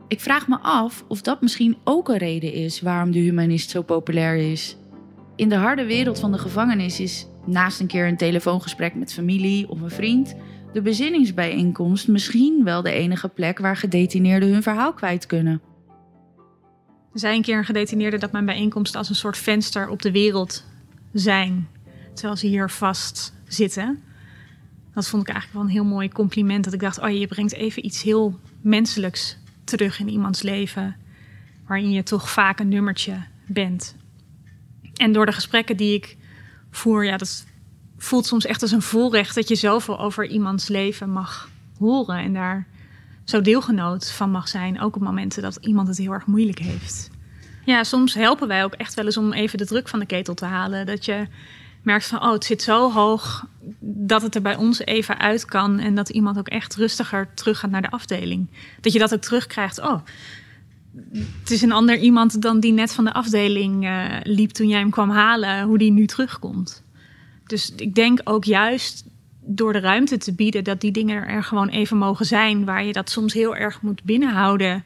Ik 0.09 0.21
vraag 0.21 0.49
me 0.49 0.59
af 0.59 1.05
of 1.09 1.21
dat 1.21 1.41
misschien 1.41 1.77
ook 1.85 2.09
een 2.09 2.17
reden 2.17 2.53
is 2.53 2.81
waarom 2.81 3.11
de 3.11 3.19
humanist 3.19 3.71
zo 3.71 3.83
populair 3.83 4.37
is. 4.37 4.77
In 5.37 5.49
de 5.49 5.55
harde 5.55 5.85
wereld 5.85 6.19
van 6.19 6.33
de 6.33 6.39
gevangenis 6.39 7.01
is, 7.01 7.27
naast 7.47 7.81
een 7.81 7.87
keer 7.87 8.07
een 8.07 8.17
telefoongesprek 8.17 8.95
met 8.95 9.13
familie 9.13 9.69
of 9.69 9.81
een 9.81 9.91
vriend, 9.91 10.35
de 10.73 10.83
bezinningsbijeenkomst 10.83 12.09
misschien 12.09 12.65
wel 12.65 12.83
de 12.83 12.91
enige 12.91 13.29
plek 13.29 13.59
waar 13.59 13.77
gedetineerden 13.77 14.53
hun 14.53 14.63
verhaal 14.63 14.93
kwijt 14.93 15.27
kunnen. 15.27 15.61
Er 17.13 17.19
zei 17.19 17.37
een 17.37 17.43
keer 17.43 17.59
een 17.59 17.65
gedetineerde 17.65 18.19
dat 18.19 18.33
mijn 18.33 18.47
bijeenkomsten 18.47 18.99
als 18.99 19.09
een 19.09 19.15
soort 19.15 19.39
venster 19.39 19.89
op 19.89 20.03
de 20.03 20.11
wereld 20.11 20.65
zijn, 21.13 21.69
terwijl 22.15 22.37
ze 22.37 22.47
hier 22.47 22.71
vast 22.71 23.35
zitten. 23.49 24.03
Dat 24.95 25.09
vond 25.09 25.23
ik 25.23 25.29
eigenlijk 25.29 25.59
wel 25.59 25.69
een 25.69 25.77
heel 25.77 25.95
mooi 25.95 26.09
compliment. 26.09 26.65
Dat 26.65 26.73
ik 26.73 26.81
dacht, 26.81 27.01
oh 27.01 27.11
je 27.11 27.27
brengt 27.27 27.53
even 27.53 27.85
iets 27.85 28.03
heel 28.03 28.39
menselijks 28.61 29.39
terug 29.69 30.01
in 30.01 30.09
iemands 30.09 30.43
leven, 30.43 30.97
waarin 31.67 31.91
je 31.91 32.03
toch 32.03 32.31
vaak 32.31 32.61
een 32.61 32.69
nummertje 32.69 33.23
bent. 33.47 33.97
En 34.95 35.13
door 35.13 35.27
de 35.27 35.33
gesprekken 35.33 35.77
die 35.77 35.95
ik 35.95 36.17
voer, 36.71 37.05
ja, 37.05 37.17
dat 37.17 37.47
voelt 37.97 38.27
soms 38.27 38.45
echt 38.45 38.63
als 38.63 38.71
een 38.71 38.83
voorrecht 38.83 39.35
dat 39.35 39.49
je 39.49 39.55
zoveel 39.55 40.01
over 40.01 40.27
iemands 40.27 40.69
leven 40.69 41.11
mag 41.11 41.49
horen 41.79 42.19
en 42.19 42.33
daar 42.33 42.67
zo 43.25 43.41
deelgenoot 43.41 44.11
van 44.11 44.31
mag 44.31 44.49
zijn, 44.49 44.81
ook 44.81 44.97
op 44.97 45.03
momenten 45.03 45.43
dat 45.43 45.57
iemand 45.61 45.89
het 45.89 45.99
heel 45.99 46.13
erg 46.13 46.27
moeilijk 46.27 46.59
heeft. 46.59 47.11
Ja, 47.65 47.85
soms 47.85 48.15
helpen 48.15 48.49
wij 48.49 48.65
ook 48.65 48.75
echt 48.75 48.95
wel 48.95 49.05
eens 49.05 49.17
om 49.17 49.33
even 49.33 49.59
de 49.59 49.67
druk 49.67 49.89
van 49.89 49.99
de 49.99 50.07
ketel 50.07 50.35
te 50.35 50.45
halen. 50.45 50.87
Dat 50.87 51.05
je 51.05 51.27
merkt 51.83 52.07
van, 52.07 52.23
oh, 52.23 52.33
het 52.33 52.45
zit 52.45 52.63
zo 52.63 52.93
hoog 52.93 53.47
dat 53.81 54.23
het 54.23 54.35
er 54.35 54.43
bij 54.43 54.57
ons 54.57 54.79
even 54.79 55.19
uit 55.19 55.45
kan. 55.45 55.79
En 55.79 55.95
dat 55.95 56.09
iemand 56.09 56.39
ook 56.39 56.49
echt 56.49 56.77
rustiger 56.77 57.35
terug 57.35 57.59
gaat 57.59 57.71
naar 57.71 57.83
de 57.83 57.91
afdeling. 57.91 58.47
Dat 58.81 58.93
je 58.93 58.99
dat 58.99 59.15
ook 59.15 59.21
terugkrijgt. 59.21 59.81
Oh, 59.81 60.01
het 61.41 61.51
is 61.51 61.63
een 61.63 61.73
ander 61.73 61.99
iemand 61.99 62.43
dan 62.43 62.61
die 62.61 62.73
net 62.73 62.93
van 62.93 63.05
de 63.05 63.13
afdeling 63.13 63.85
uh, 63.85 64.05
liep 64.23 64.51
toen 64.51 64.69
jij 64.69 64.79
hem 64.79 64.91
kwam 64.91 65.11
halen, 65.11 65.63
hoe 65.63 65.79
die 65.79 65.93
nu 65.93 66.07
terugkomt. 66.07 66.83
Dus 67.47 67.73
ik 67.77 67.95
denk 67.95 68.21
ook 68.25 68.45
juist 68.45 69.05
door 69.41 69.73
de 69.73 69.79
ruimte 69.79 70.17
te 70.17 70.35
bieden 70.35 70.65
dat 70.65 70.81
die 70.81 70.93
dingen 70.93 71.27
er 71.27 71.45
gewoon 71.45 71.69
even 71.69 71.97
mogen 71.97 72.27
zijn, 72.27 72.65
waar 72.65 72.85
je 72.85 72.93
dat 72.93 73.11
soms 73.11 73.33
heel 73.33 73.57
erg 73.57 73.83
moet 73.83 74.03
binnenhouden. 74.03 74.85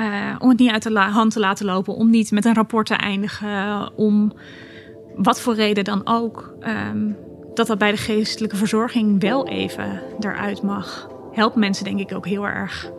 Uh, 0.00 0.34
om 0.38 0.48
het 0.48 0.58
niet 0.58 0.70
uit 0.70 0.82
de 0.82 0.98
hand 0.98 1.32
te 1.32 1.40
laten 1.40 1.66
lopen, 1.66 1.94
om 1.94 2.10
niet 2.10 2.30
met 2.30 2.44
een 2.44 2.54
rapport 2.54 2.86
te 2.86 2.94
eindigen, 2.94 3.92
om 3.96 4.32
wat 5.16 5.40
voor 5.40 5.54
reden 5.54 5.84
dan 5.84 6.00
ook. 6.04 6.54
Um, 6.60 7.16
dat 7.54 7.66
dat 7.66 7.78
bij 7.78 7.90
de 7.90 7.96
geestelijke 7.96 8.56
verzorging 8.56 9.20
wel 9.20 9.48
even 9.48 10.02
eruit 10.20 10.62
mag. 10.62 11.08
Helpt 11.32 11.56
mensen 11.56 11.84
denk 11.84 12.00
ik 12.00 12.14
ook 12.14 12.26
heel 12.26 12.46
erg. 12.46 12.90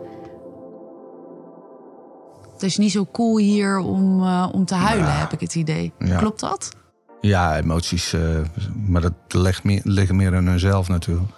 Het 2.52 2.62
is 2.62 2.76
niet 2.76 2.92
zo 2.92 3.06
cool 3.12 3.38
hier 3.38 3.78
om, 3.78 4.22
uh, 4.22 4.48
om 4.52 4.64
te 4.64 4.74
huilen, 4.74 5.18
heb 5.18 5.32
ik 5.32 5.40
het 5.40 5.54
idee. 5.54 5.92
Ja. 5.98 6.18
Klopt 6.18 6.40
dat? 6.40 6.76
Ja, 7.20 7.56
emoties. 7.56 8.14
Uh, 8.14 8.40
maar 8.86 9.00
dat 9.00 9.12
ligt 9.28 9.64
meer, 9.64 9.80
liggen 9.84 10.16
meer 10.16 10.36
aan 10.36 10.46
hunzelf 10.46 10.88
natuurlijk. 10.88 11.30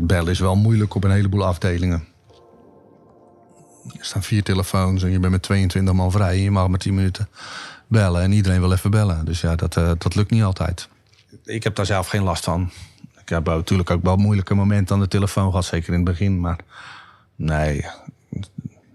Bellen 0.00 0.32
is 0.32 0.38
wel 0.38 0.56
moeilijk 0.56 0.94
op 0.94 1.04
een 1.04 1.10
heleboel 1.10 1.44
afdelingen. 1.44 2.04
Er 3.98 4.04
staan 4.04 4.22
vier 4.22 4.42
telefoons 4.42 5.02
en 5.02 5.10
je 5.10 5.18
bent 5.18 5.32
met 5.32 5.42
22 5.42 5.94
man 5.94 6.10
vrij. 6.10 6.30
En 6.30 6.42
je 6.42 6.50
mag 6.50 6.68
maar 6.68 6.78
10 6.78 6.94
minuten 6.94 7.28
bellen 7.86 8.22
en 8.22 8.32
iedereen 8.32 8.60
wil 8.60 8.72
even 8.72 8.90
bellen. 8.90 9.24
Dus 9.24 9.40
ja, 9.40 9.56
dat, 9.56 9.76
uh, 9.76 9.90
dat 9.98 10.14
lukt 10.14 10.30
niet 10.30 10.42
altijd. 10.42 10.88
Ik 11.44 11.62
heb 11.62 11.74
daar 11.74 11.86
zelf 11.86 12.08
geen 12.08 12.22
last 12.22 12.44
van. 12.44 12.70
Ik 13.20 13.28
heb 13.28 13.46
natuurlijk 13.46 13.90
ook 13.90 14.02
wel 14.02 14.16
moeilijke 14.16 14.54
momenten 14.54 14.94
aan 14.94 15.00
de 15.00 15.08
telefoon 15.08 15.50
gehad, 15.50 15.64
zeker 15.64 15.88
in 15.88 15.94
het 15.94 16.04
begin. 16.04 16.40
Maar 16.40 16.58
nee, 17.36 17.86
een 18.30 18.44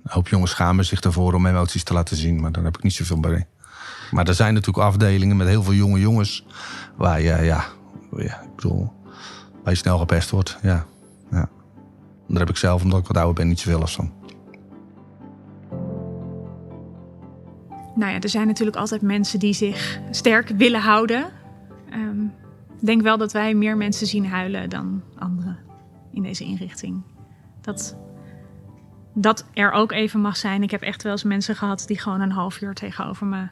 hoop 0.03 0.27
jongens 0.27 0.51
schamen 0.51 0.85
zich 0.85 1.01
ervoor 1.01 1.33
om 1.33 1.45
emoties 1.45 1.83
te 1.83 1.93
laten 1.93 2.17
zien. 2.17 2.41
Maar 2.41 2.51
daar 2.51 2.63
heb 2.63 2.77
ik 2.77 2.83
niet 2.83 2.93
zoveel 2.93 3.19
bij. 3.19 3.47
Maar 4.11 4.27
er 4.27 4.33
zijn 4.33 4.53
natuurlijk 4.53 4.85
afdelingen 4.85 5.37
met 5.37 5.47
heel 5.47 5.63
veel 5.63 5.73
jonge 5.73 5.99
jongens. 5.99 6.45
Waar 6.95 7.21
je, 7.21 7.43
ja, 7.43 7.65
ja 8.17 8.41
ik 8.41 8.55
bedoel, 8.55 8.93
waar 9.63 9.73
je 9.73 9.79
snel 9.79 9.97
gepest 9.97 10.29
wordt. 10.29 10.57
Ja, 10.61 10.85
ja. 11.31 11.49
Daar 12.27 12.39
heb 12.39 12.49
ik 12.49 12.57
zelf, 12.57 12.83
omdat 12.83 12.99
ik 12.99 13.07
wat 13.07 13.17
ouder 13.17 13.35
ben, 13.35 13.47
niet 13.47 13.59
zoveel 13.59 13.79
last 13.79 13.95
van. 13.95 14.18
Nou 17.99 18.11
ja, 18.11 18.19
er 18.19 18.29
zijn 18.29 18.47
natuurlijk 18.47 18.77
altijd 18.77 19.01
mensen 19.01 19.39
die 19.39 19.53
zich 19.53 19.99
sterk 20.11 20.49
willen 20.49 20.81
houden. 20.81 21.25
Um, 21.93 22.33
ik 22.79 22.85
denk 22.85 23.01
wel 23.01 23.17
dat 23.17 23.31
wij 23.31 23.53
meer 23.53 23.77
mensen 23.77 24.07
zien 24.07 24.25
huilen 24.25 24.69
dan 24.69 25.01
anderen 25.17 25.57
in 26.13 26.23
deze 26.23 26.43
inrichting. 26.43 27.01
Dat 27.61 27.97
dat 29.13 29.45
er 29.53 29.71
ook 29.71 29.91
even 29.91 30.21
mag 30.21 30.37
zijn. 30.37 30.63
Ik 30.63 30.71
heb 30.71 30.81
echt 30.81 31.03
wel 31.03 31.11
eens 31.11 31.23
mensen 31.23 31.55
gehad 31.55 31.83
die 31.87 31.99
gewoon 31.99 32.21
een 32.21 32.31
half 32.31 32.61
uur 32.61 32.73
tegenover 32.73 33.25
me 33.25 33.47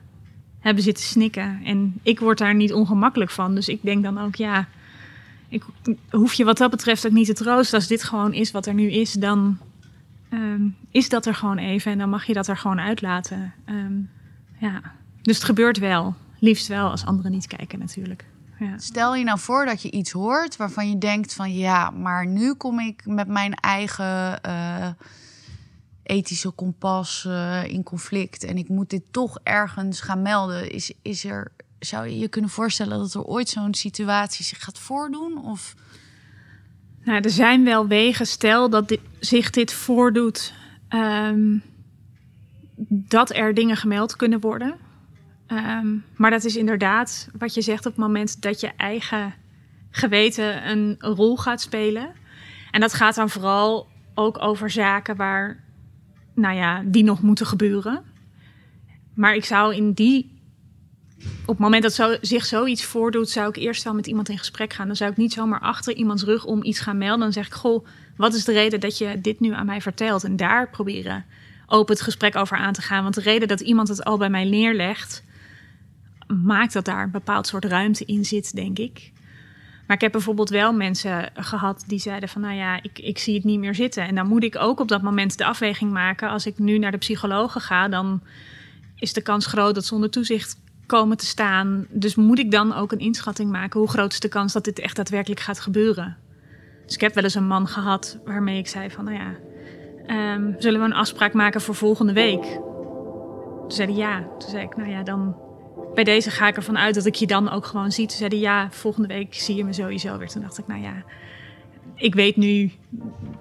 hebben 0.60 0.83
zitten 0.83 1.03
snikken. 1.03 1.60
En 1.63 1.99
ik 2.01 2.19
word 2.19 2.38
daar 2.38 2.55
niet 2.55 2.73
ongemakkelijk 2.73 3.31
van. 3.31 3.55
Dus 3.55 3.67
ik 3.67 3.79
denk 3.81 4.03
dan 4.03 4.17
ook, 4.17 4.36
ja, 4.36 4.67
ik 5.49 5.63
hoef 6.10 6.33
je 6.33 6.45
wat 6.45 6.57
dat 6.57 6.71
betreft 6.71 7.05
ook 7.05 7.12
niet 7.12 7.25
te 7.25 7.33
troosten. 7.33 7.77
Als 7.77 7.88
dit 7.88 8.03
gewoon 8.03 8.33
is 8.33 8.51
wat 8.51 8.65
er 8.65 8.73
nu 8.73 8.91
is, 8.91 9.13
dan 9.13 9.57
um, 10.33 10.75
is 10.91 11.10
dat 11.10 11.25
er 11.25 11.36
gewoon 11.36 11.57
even. 11.57 11.91
En 11.91 11.97
dan 11.97 12.10
mag 12.10 12.25
je 12.25 12.33
dat 12.33 12.47
er 12.47 12.57
gewoon 12.57 12.79
uitlaten. 12.79 13.53
Um, 13.65 14.10
ja. 14.58 14.82
Dus 15.22 15.36
het 15.36 15.46
gebeurt 15.46 15.78
wel. 15.78 16.15
Liefst 16.39 16.67
wel 16.67 16.89
als 16.89 17.06
anderen 17.06 17.32
niet 17.32 17.48
kijken 17.48 17.80
natuurlijk. 17.80 18.26
Ja. 18.60 18.78
Stel 18.78 19.15
je 19.15 19.24
nou 19.24 19.39
voor 19.39 19.65
dat 19.65 19.82
je 19.82 19.91
iets 19.91 20.12
hoort 20.12 20.56
waarvan 20.56 20.89
je 20.89 20.98
denkt 20.98 21.34
van 21.34 21.54
ja, 21.54 21.89
maar 21.89 22.28
nu 22.28 22.54
kom 22.54 22.80
ik 22.80 23.06
met 23.06 23.28
mijn 23.28 23.54
eigen 23.54 24.39
uh, 24.46 24.88
ethische 26.04 26.50
kompas 26.50 27.26
uh, 27.28 27.63
in 27.63 27.84
conflict 27.84 28.43
en 28.43 28.58
ik 28.58 28.70
moet 28.70 28.89
dit 28.89 29.04
toch 29.12 29.39
ergens 29.43 30.02
gaan 30.02 30.22
melden. 30.22 30.72
Is, 30.72 30.93
is 31.02 31.26
er, 31.26 31.52
zou 31.80 32.08
je 32.08 32.20
je 32.20 32.28
kunnen 32.28 32.50
voorstellen 32.50 32.98
dat 32.98 33.13
er 33.13 33.24
ooit 33.24 33.50
zo'n 33.50 33.74
situatie 33.74 34.46
zich 34.46 34.63
gaat 34.63 34.80
voordoen? 34.80 35.46
Of... 35.46 35.76
Nou, 37.04 37.22
er 37.22 37.30
zijn 37.30 37.63
wel 37.63 37.88
wegen. 37.88 38.28
Stel 38.28 38.70
dat 38.70 38.88
dit, 38.88 39.00
zich 39.20 39.50
dit 39.50 39.74
voordoet, 39.74 40.54
um, 40.89 41.63
dat 42.87 43.35
er 43.35 43.53
dingen 43.53 43.77
gemeld 43.77 44.15
kunnen 44.15 44.39
worden. 44.39 44.75
Um, 45.47 46.03
maar 46.15 46.31
dat 46.31 46.43
is 46.43 46.55
inderdaad 46.55 47.29
wat 47.37 47.53
je 47.53 47.61
zegt 47.61 47.85
op 47.85 47.91
het 47.91 48.01
moment 48.01 48.41
dat 48.41 48.59
je 48.59 48.71
eigen 48.77 49.33
geweten 49.91 50.69
een 50.69 50.95
rol 50.99 51.37
gaat 51.37 51.61
spelen. 51.61 52.09
En 52.71 52.81
dat 52.81 52.93
gaat 52.93 53.15
dan 53.15 53.29
vooral 53.29 53.87
ook 54.13 54.41
over 54.41 54.69
zaken 54.69 55.15
waar, 55.15 55.63
nou 56.33 56.55
ja, 56.55 56.83
die 56.85 57.03
nog 57.03 57.21
moeten 57.21 57.45
gebeuren. 57.45 58.03
Maar 59.13 59.35
ik 59.35 59.45
zou 59.45 59.75
in 59.75 59.91
die. 59.93 60.35
Op 61.41 61.47
het 61.47 61.59
moment 61.59 61.83
dat 61.83 61.93
zo, 61.93 62.17
zich 62.21 62.45
zoiets 62.45 62.85
voordoet, 62.85 63.29
zou 63.29 63.49
ik 63.49 63.55
eerst 63.55 63.83
wel 63.83 63.93
met 63.93 64.07
iemand 64.07 64.29
in 64.29 64.37
gesprek 64.37 64.73
gaan. 64.73 64.87
Dan 64.87 64.95
zou 64.95 65.11
ik 65.11 65.17
niet 65.17 65.33
zomaar 65.33 65.59
achter 65.59 65.95
iemands 65.95 66.23
rug 66.23 66.45
om 66.45 66.63
iets 66.63 66.79
gaan 66.79 66.97
melden. 66.97 67.19
Dan 67.19 67.33
zeg 67.33 67.45
ik: 67.45 67.53
Goh, 67.53 67.85
wat 68.17 68.33
is 68.33 68.45
de 68.45 68.53
reden 68.53 68.79
dat 68.79 68.97
je 68.97 69.21
dit 69.21 69.39
nu 69.39 69.53
aan 69.53 69.65
mij 69.65 69.81
vertelt? 69.81 70.23
En 70.23 70.35
daar 70.35 70.69
proberen 70.69 71.25
open 71.67 71.93
het 71.93 72.03
gesprek 72.03 72.36
over 72.36 72.58
aan 72.58 72.73
te 72.73 72.82
gaan. 72.82 73.03
Want 73.03 73.15
de 73.15 73.21
reden 73.21 73.47
dat 73.47 73.60
iemand 73.60 73.88
het 73.88 74.03
al 74.03 74.17
bij 74.17 74.30
mij 74.30 74.45
neerlegt, 74.45 75.23
maakt 76.27 76.73
dat 76.73 76.86
daar 76.86 77.03
een 77.03 77.12
bepaald 77.12 77.47
soort 77.47 77.65
ruimte 77.65 78.06
in 78.06 78.25
zit, 78.25 78.56
denk 78.56 78.80
ik. 78.80 79.12
Maar 79.88 79.95
ik 79.95 80.01
heb 80.01 80.12
bijvoorbeeld 80.12 80.49
wel 80.49 80.73
mensen 80.73 81.30
gehad 81.34 81.84
die 81.88 81.99
zeiden 81.99 82.30
van... 82.30 82.41
nou 82.41 82.56
ja, 82.56 82.80
ik, 82.82 82.99
ik 82.99 83.17
zie 83.17 83.36
het 83.36 83.43
niet 83.43 83.60
meer 83.60 83.75
zitten. 83.75 84.08
En 84.08 84.15
dan 84.15 84.27
moet 84.27 84.43
ik 84.43 84.56
ook 84.56 84.80
op 84.80 84.88
dat 84.88 85.01
moment 85.01 85.38
de 85.38 85.45
afweging 85.45 85.91
maken. 85.91 86.30
Als 86.30 86.45
ik 86.45 86.58
nu 86.58 86.77
naar 86.77 86.91
de 86.91 86.97
psychologen 86.97 87.62
ga, 87.62 87.88
dan 87.88 88.21
is 88.95 89.13
de 89.13 89.21
kans 89.21 89.45
groot 89.45 89.75
dat 89.75 89.86
ze 89.86 89.93
onder 89.93 90.10
toezicht 90.10 90.60
komen 90.86 91.17
te 91.17 91.25
staan. 91.25 91.86
Dus 91.89 92.15
moet 92.15 92.39
ik 92.39 92.51
dan 92.51 92.73
ook 92.73 92.91
een 92.91 92.99
inschatting 92.99 93.51
maken... 93.51 93.80
hoe 93.80 93.89
groot 93.89 94.13
is 94.13 94.19
de 94.19 94.27
kans 94.27 94.53
dat 94.53 94.63
dit 94.63 94.80
echt 94.80 94.95
daadwerkelijk 94.95 95.41
gaat 95.41 95.60
gebeuren? 95.60 96.17
Dus 96.86 96.95
ik 96.95 97.01
heb 97.01 97.13
wel 97.13 97.23
eens 97.23 97.36
een 97.36 97.47
man 97.47 97.67
gehad 97.67 98.17
waarmee 98.25 98.58
ik 98.58 98.67
zei 98.67 98.89
van... 98.89 99.06
nou 99.06 99.17
ja, 99.17 99.36
um, 100.08 100.56
zullen 100.58 100.80
we 100.80 100.86
een 100.86 100.93
afspraak 100.93 101.34
maken 101.34 101.62
voor 101.62 101.76
volgende 101.76 102.13
week? 102.13 102.41
Toen 102.41 103.72
zei 103.72 103.96
ja. 103.96 104.28
Toen 104.38 104.50
zei 104.50 104.63
ik, 104.63 104.76
nou 104.76 104.89
ja, 104.89 105.04
dan 105.04 105.36
bij 105.93 106.04
deze 106.04 106.32
ga 106.32 106.48
ik 106.48 106.56
ervan 106.56 106.78
uit 106.78 106.96
dat 106.96 107.06
ik 107.06 107.15
je 107.15 107.28
dan 107.28 107.50
ook 107.50 107.65
gewoon 107.65 107.91
zie. 107.91 108.08
Toen 108.08 108.17
zeiden 108.17 108.39
ja, 108.39 108.67
volgende 108.72 109.08
week 109.08 109.34
zie 109.34 109.56
je 109.56 109.65
me 109.65 109.74
sowieso 109.74 110.17
weer. 110.17 110.28
Toen 110.28 110.41
dacht 110.41 110.58
ik, 110.58 110.67
nou 110.67 110.82
ja, 110.82 110.93
ik 111.96 112.15
weet 112.15 112.36
nu 112.36 112.72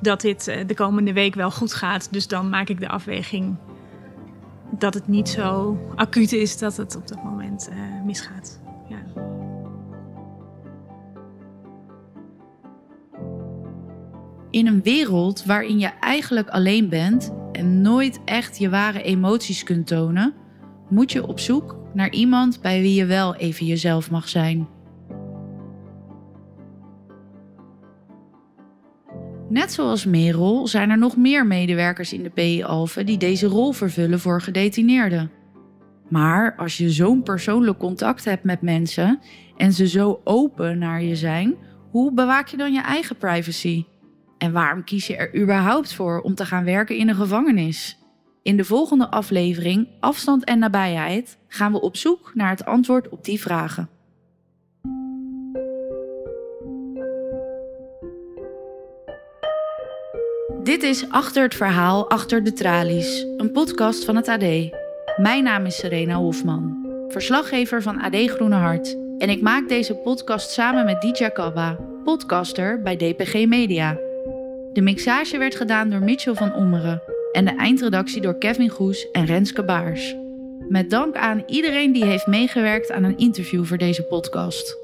dat 0.01 0.21
dit 0.21 0.45
de 0.67 0.75
komende 0.75 1.13
week 1.13 1.35
wel 1.35 1.51
goed 1.51 1.75
gaat. 1.75 2.13
Dus 2.13 2.29
dan 2.29 2.49
maak 2.49 2.69
ik 2.69 2.81
de 2.81 2.89
afweging 2.89 3.57
dat 4.71 4.95
het 4.95 5.09
niet 5.09 5.29
zo 5.29 5.79
acuut 5.95 6.33
is 6.33 6.59
dat 6.59 6.77
het 6.77 6.97
op 6.97 7.09
dat 7.09 7.23
moment 7.23 7.69
uh, 7.71 8.05
misgaat. 8.05 8.61
In 14.57 14.67
een 14.67 14.83
wereld 14.83 15.45
waarin 15.45 15.79
je 15.79 15.91
eigenlijk 16.01 16.49
alleen 16.49 16.89
bent 16.89 17.33
en 17.53 17.81
nooit 17.81 18.21
echt 18.25 18.59
je 18.59 18.71
ware 18.71 19.03
emoties 19.03 19.63
kunt 19.63 19.87
tonen, 19.87 20.35
moet 20.89 21.13
je 21.13 21.27
op 21.27 21.41
zoek 21.41 21.77
naar 21.95 22.11
iemand 22.11 22.61
bij 22.61 22.81
wie 22.81 22.95
je 22.95 23.05
wel 23.05 23.35
even 23.35 23.67
jezelf 23.67 24.11
mag 24.11 24.29
zijn. 24.29 24.69
Net 29.49 29.73
zoals 29.73 30.05
Merel 30.05 30.67
zijn 30.67 30.91
er 30.91 30.99
nog 30.99 31.17
meer 31.17 31.47
medewerkers 31.47 32.13
in 32.13 32.23
de 32.23 32.31
PI 32.31 32.63
Alphen 32.63 33.07
die 33.07 33.19
deze 33.19 33.47
rol 33.47 33.73
vervullen 33.73 34.21
voor 34.21 34.41
gedetineerden. 34.43 35.31
Maar 36.09 36.55
als 36.57 36.77
je 36.77 36.91
zo'n 36.91 37.23
persoonlijk 37.23 37.79
contact 37.79 38.25
hebt 38.25 38.45
met 38.45 38.63
mensen 38.63 39.19
en 39.57 39.73
ze 39.73 39.89
zo 39.89 40.21
open 40.25 40.79
naar 40.79 41.03
je 41.03 41.17
zijn, 41.17 41.55
hoe 41.91 42.13
bewaak 42.13 42.49
je 42.49 42.57
dan 42.57 42.73
je 42.73 42.83
eigen 42.83 43.17
privacy? 43.17 43.85
En 44.39 44.53
waarom 44.53 44.85
kies 44.85 45.07
je 45.07 45.17
er 45.17 45.37
überhaupt 45.37 45.95
voor 45.95 46.21
om 46.21 46.35
te 46.35 46.47
gaan 46.47 46.65
werken 46.65 46.97
in 46.97 47.09
een 47.09 47.15
gevangenis? 47.15 47.99
In 48.43 48.57
de 48.57 48.65
volgende 48.65 49.11
aflevering 49.11 49.89
Afstand 50.01 50.45
en 50.45 50.59
nabijheid 50.59 51.39
gaan 51.49 51.73
we 51.73 51.81
op 51.81 51.97
zoek 51.97 52.31
naar 52.35 52.51
het 52.51 52.65
antwoord 52.65 53.09
op 53.09 53.25
die 53.25 53.41
vragen. 53.41 53.89
Dit 60.63 60.83
is 60.83 61.11
Achter 61.11 61.43
het 61.43 61.55
Verhaal, 61.55 62.11
Achter 62.11 62.45
de 62.45 62.53
Tralies, 62.53 63.27
een 63.37 63.53
podcast 63.53 64.05
van 64.05 64.17
het 64.17 64.29
AD. 64.29 64.45
Mijn 65.17 65.45
naam 65.45 65.67
is 65.67 65.77
Serena 65.77 66.15
Hofman, 66.15 66.87
verslaggever 67.09 67.83
van 67.83 68.01
AD 68.01 68.17
Groene 68.17 68.55
Hart. 68.55 68.97
En 69.19 69.31
ik 69.31 69.41
maak 69.41 69.69
deze 69.69 69.95
podcast 69.95 70.51
samen 70.51 70.85
met 70.85 71.01
Dija 71.01 71.29
Kabba, 71.29 71.79
podcaster 72.05 72.83
bij 72.83 72.97
DPG 72.97 73.47
Media. 73.47 74.06
De 74.77 74.83
mixage 74.83 75.39
werd 75.39 75.55
gedaan 75.55 75.91
door 75.91 76.03
Mitchell 76.03 76.35
van 76.35 76.55
Ommeren 76.55 77.03
en 77.33 77.45
de 77.45 77.51
eindredactie 77.51 78.21
door 78.21 78.39
Kevin 78.39 78.69
Goes 78.69 79.11
en 79.11 79.25
Renske 79.25 79.65
Baars. 79.65 80.15
Met 80.69 80.91
dank 80.91 81.17
aan 81.17 81.43
iedereen 81.47 81.93
die 81.93 82.05
heeft 82.05 82.27
meegewerkt 82.27 82.93
aan 82.93 83.05
een 83.05 83.19
interview 83.19 83.65
voor 83.65 83.79
deze 83.79 84.03
podcast. 84.03 84.79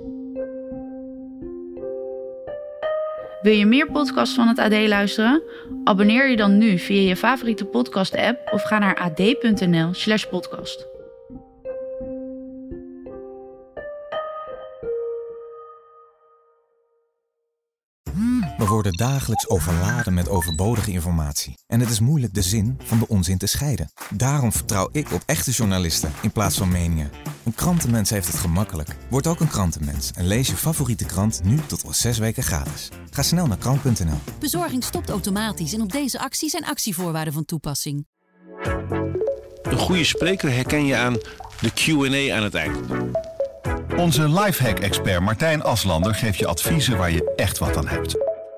Wil 3.43 3.53
je 3.53 3.67
meer 3.67 3.91
podcasts 3.91 4.35
van 4.35 4.49
het 4.49 4.59
AD 4.59 4.89
luisteren? 4.89 5.43
Abonneer 5.85 6.31
je 6.31 6.37
dan 6.37 6.59
nu 6.59 6.79
via 6.79 7.09
je 7.09 7.17
favoriete 7.17 7.65
podcast-app 7.65 8.53
of 8.53 8.63
ga 8.63 8.79
naar 8.79 8.97
ad.nl/slash 8.97 10.27
worden 18.73 18.93
dagelijks 18.93 19.49
overladen 19.49 20.15
met 20.15 20.29
overbodige 20.29 20.91
informatie. 20.91 21.59
En 21.67 21.81
het 21.81 21.91
is 21.91 22.01
moeilijk 22.01 22.35
de 22.35 22.43
zin 22.43 22.79
van 22.85 22.99
de 22.99 23.09
onzin 23.09 23.39
te 23.39 23.47
scheiden. 23.47 23.93
Daarom 24.11 24.53
vertrouw 24.53 24.89
ik 24.93 25.13
op 25.13 25.23
echte 25.27 25.51
journalisten 25.51 26.13
in 26.23 26.31
plaats 26.31 26.57
van 26.57 26.69
meningen. 26.69 27.11
Een 27.45 27.55
krantenmens 27.55 28.11
heeft 28.11 28.27
het 28.27 28.37
gemakkelijk. 28.37 28.97
Word 29.11 29.27
ook 29.27 29.41
een 29.41 29.49
krantenmens 29.49 30.11
en 30.15 30.27
lees 30.27 30.49
je 30.49 30.57
favoriete 30.57 31.05
krant 31.05 31.41
nu 31.45 31.59
tot 31.67 31.85
al 31.85 31.93
zes 31.93 32.19
weken 32.19 32.43
gratis. 32.43 32.89
Ga 33.11 33.23
snel 33.23 33.47
naar 33.47 33.57
krant.nl. 33.57 34.19
Bezorging 34.39 34.85
stopt 34.85 35.11
automatisch 35.11 35.73
en 35.73 35.81
op 35.81 35.93
deze 35.93 36.19
actie 36.19 36.49
zijn 36.51 36.65
actievoorwaarden 36.65 37.33
van 37.33 37.45
toepassing. 37.45 38.07
Een 39.63 39.79
goede 39.79 40.05
spreker 40.05 40.53
herken 40.53 40.87
je 40.87 40.97
aan 40.97 41.17
de 41.61 41.71
Q&A 41.75 42.37
aan 42.37 42.43
het 42.43 42.55
eind. 42.55 42.77
Onze 43.97 44.29
lifehack-expert 44.29 45.21
Martijn 45.21 45.63
Aslander 45.63 46.15
geeft 46.15 46.39
je 46.39 46.47
adviezen 46.47 46.97
waar 46.97 47.11
je 47.11 47.33
echt 47.37 47.59
wat 47.59 47.77
aan 47.77 47.89
hebt. 47.89 48.22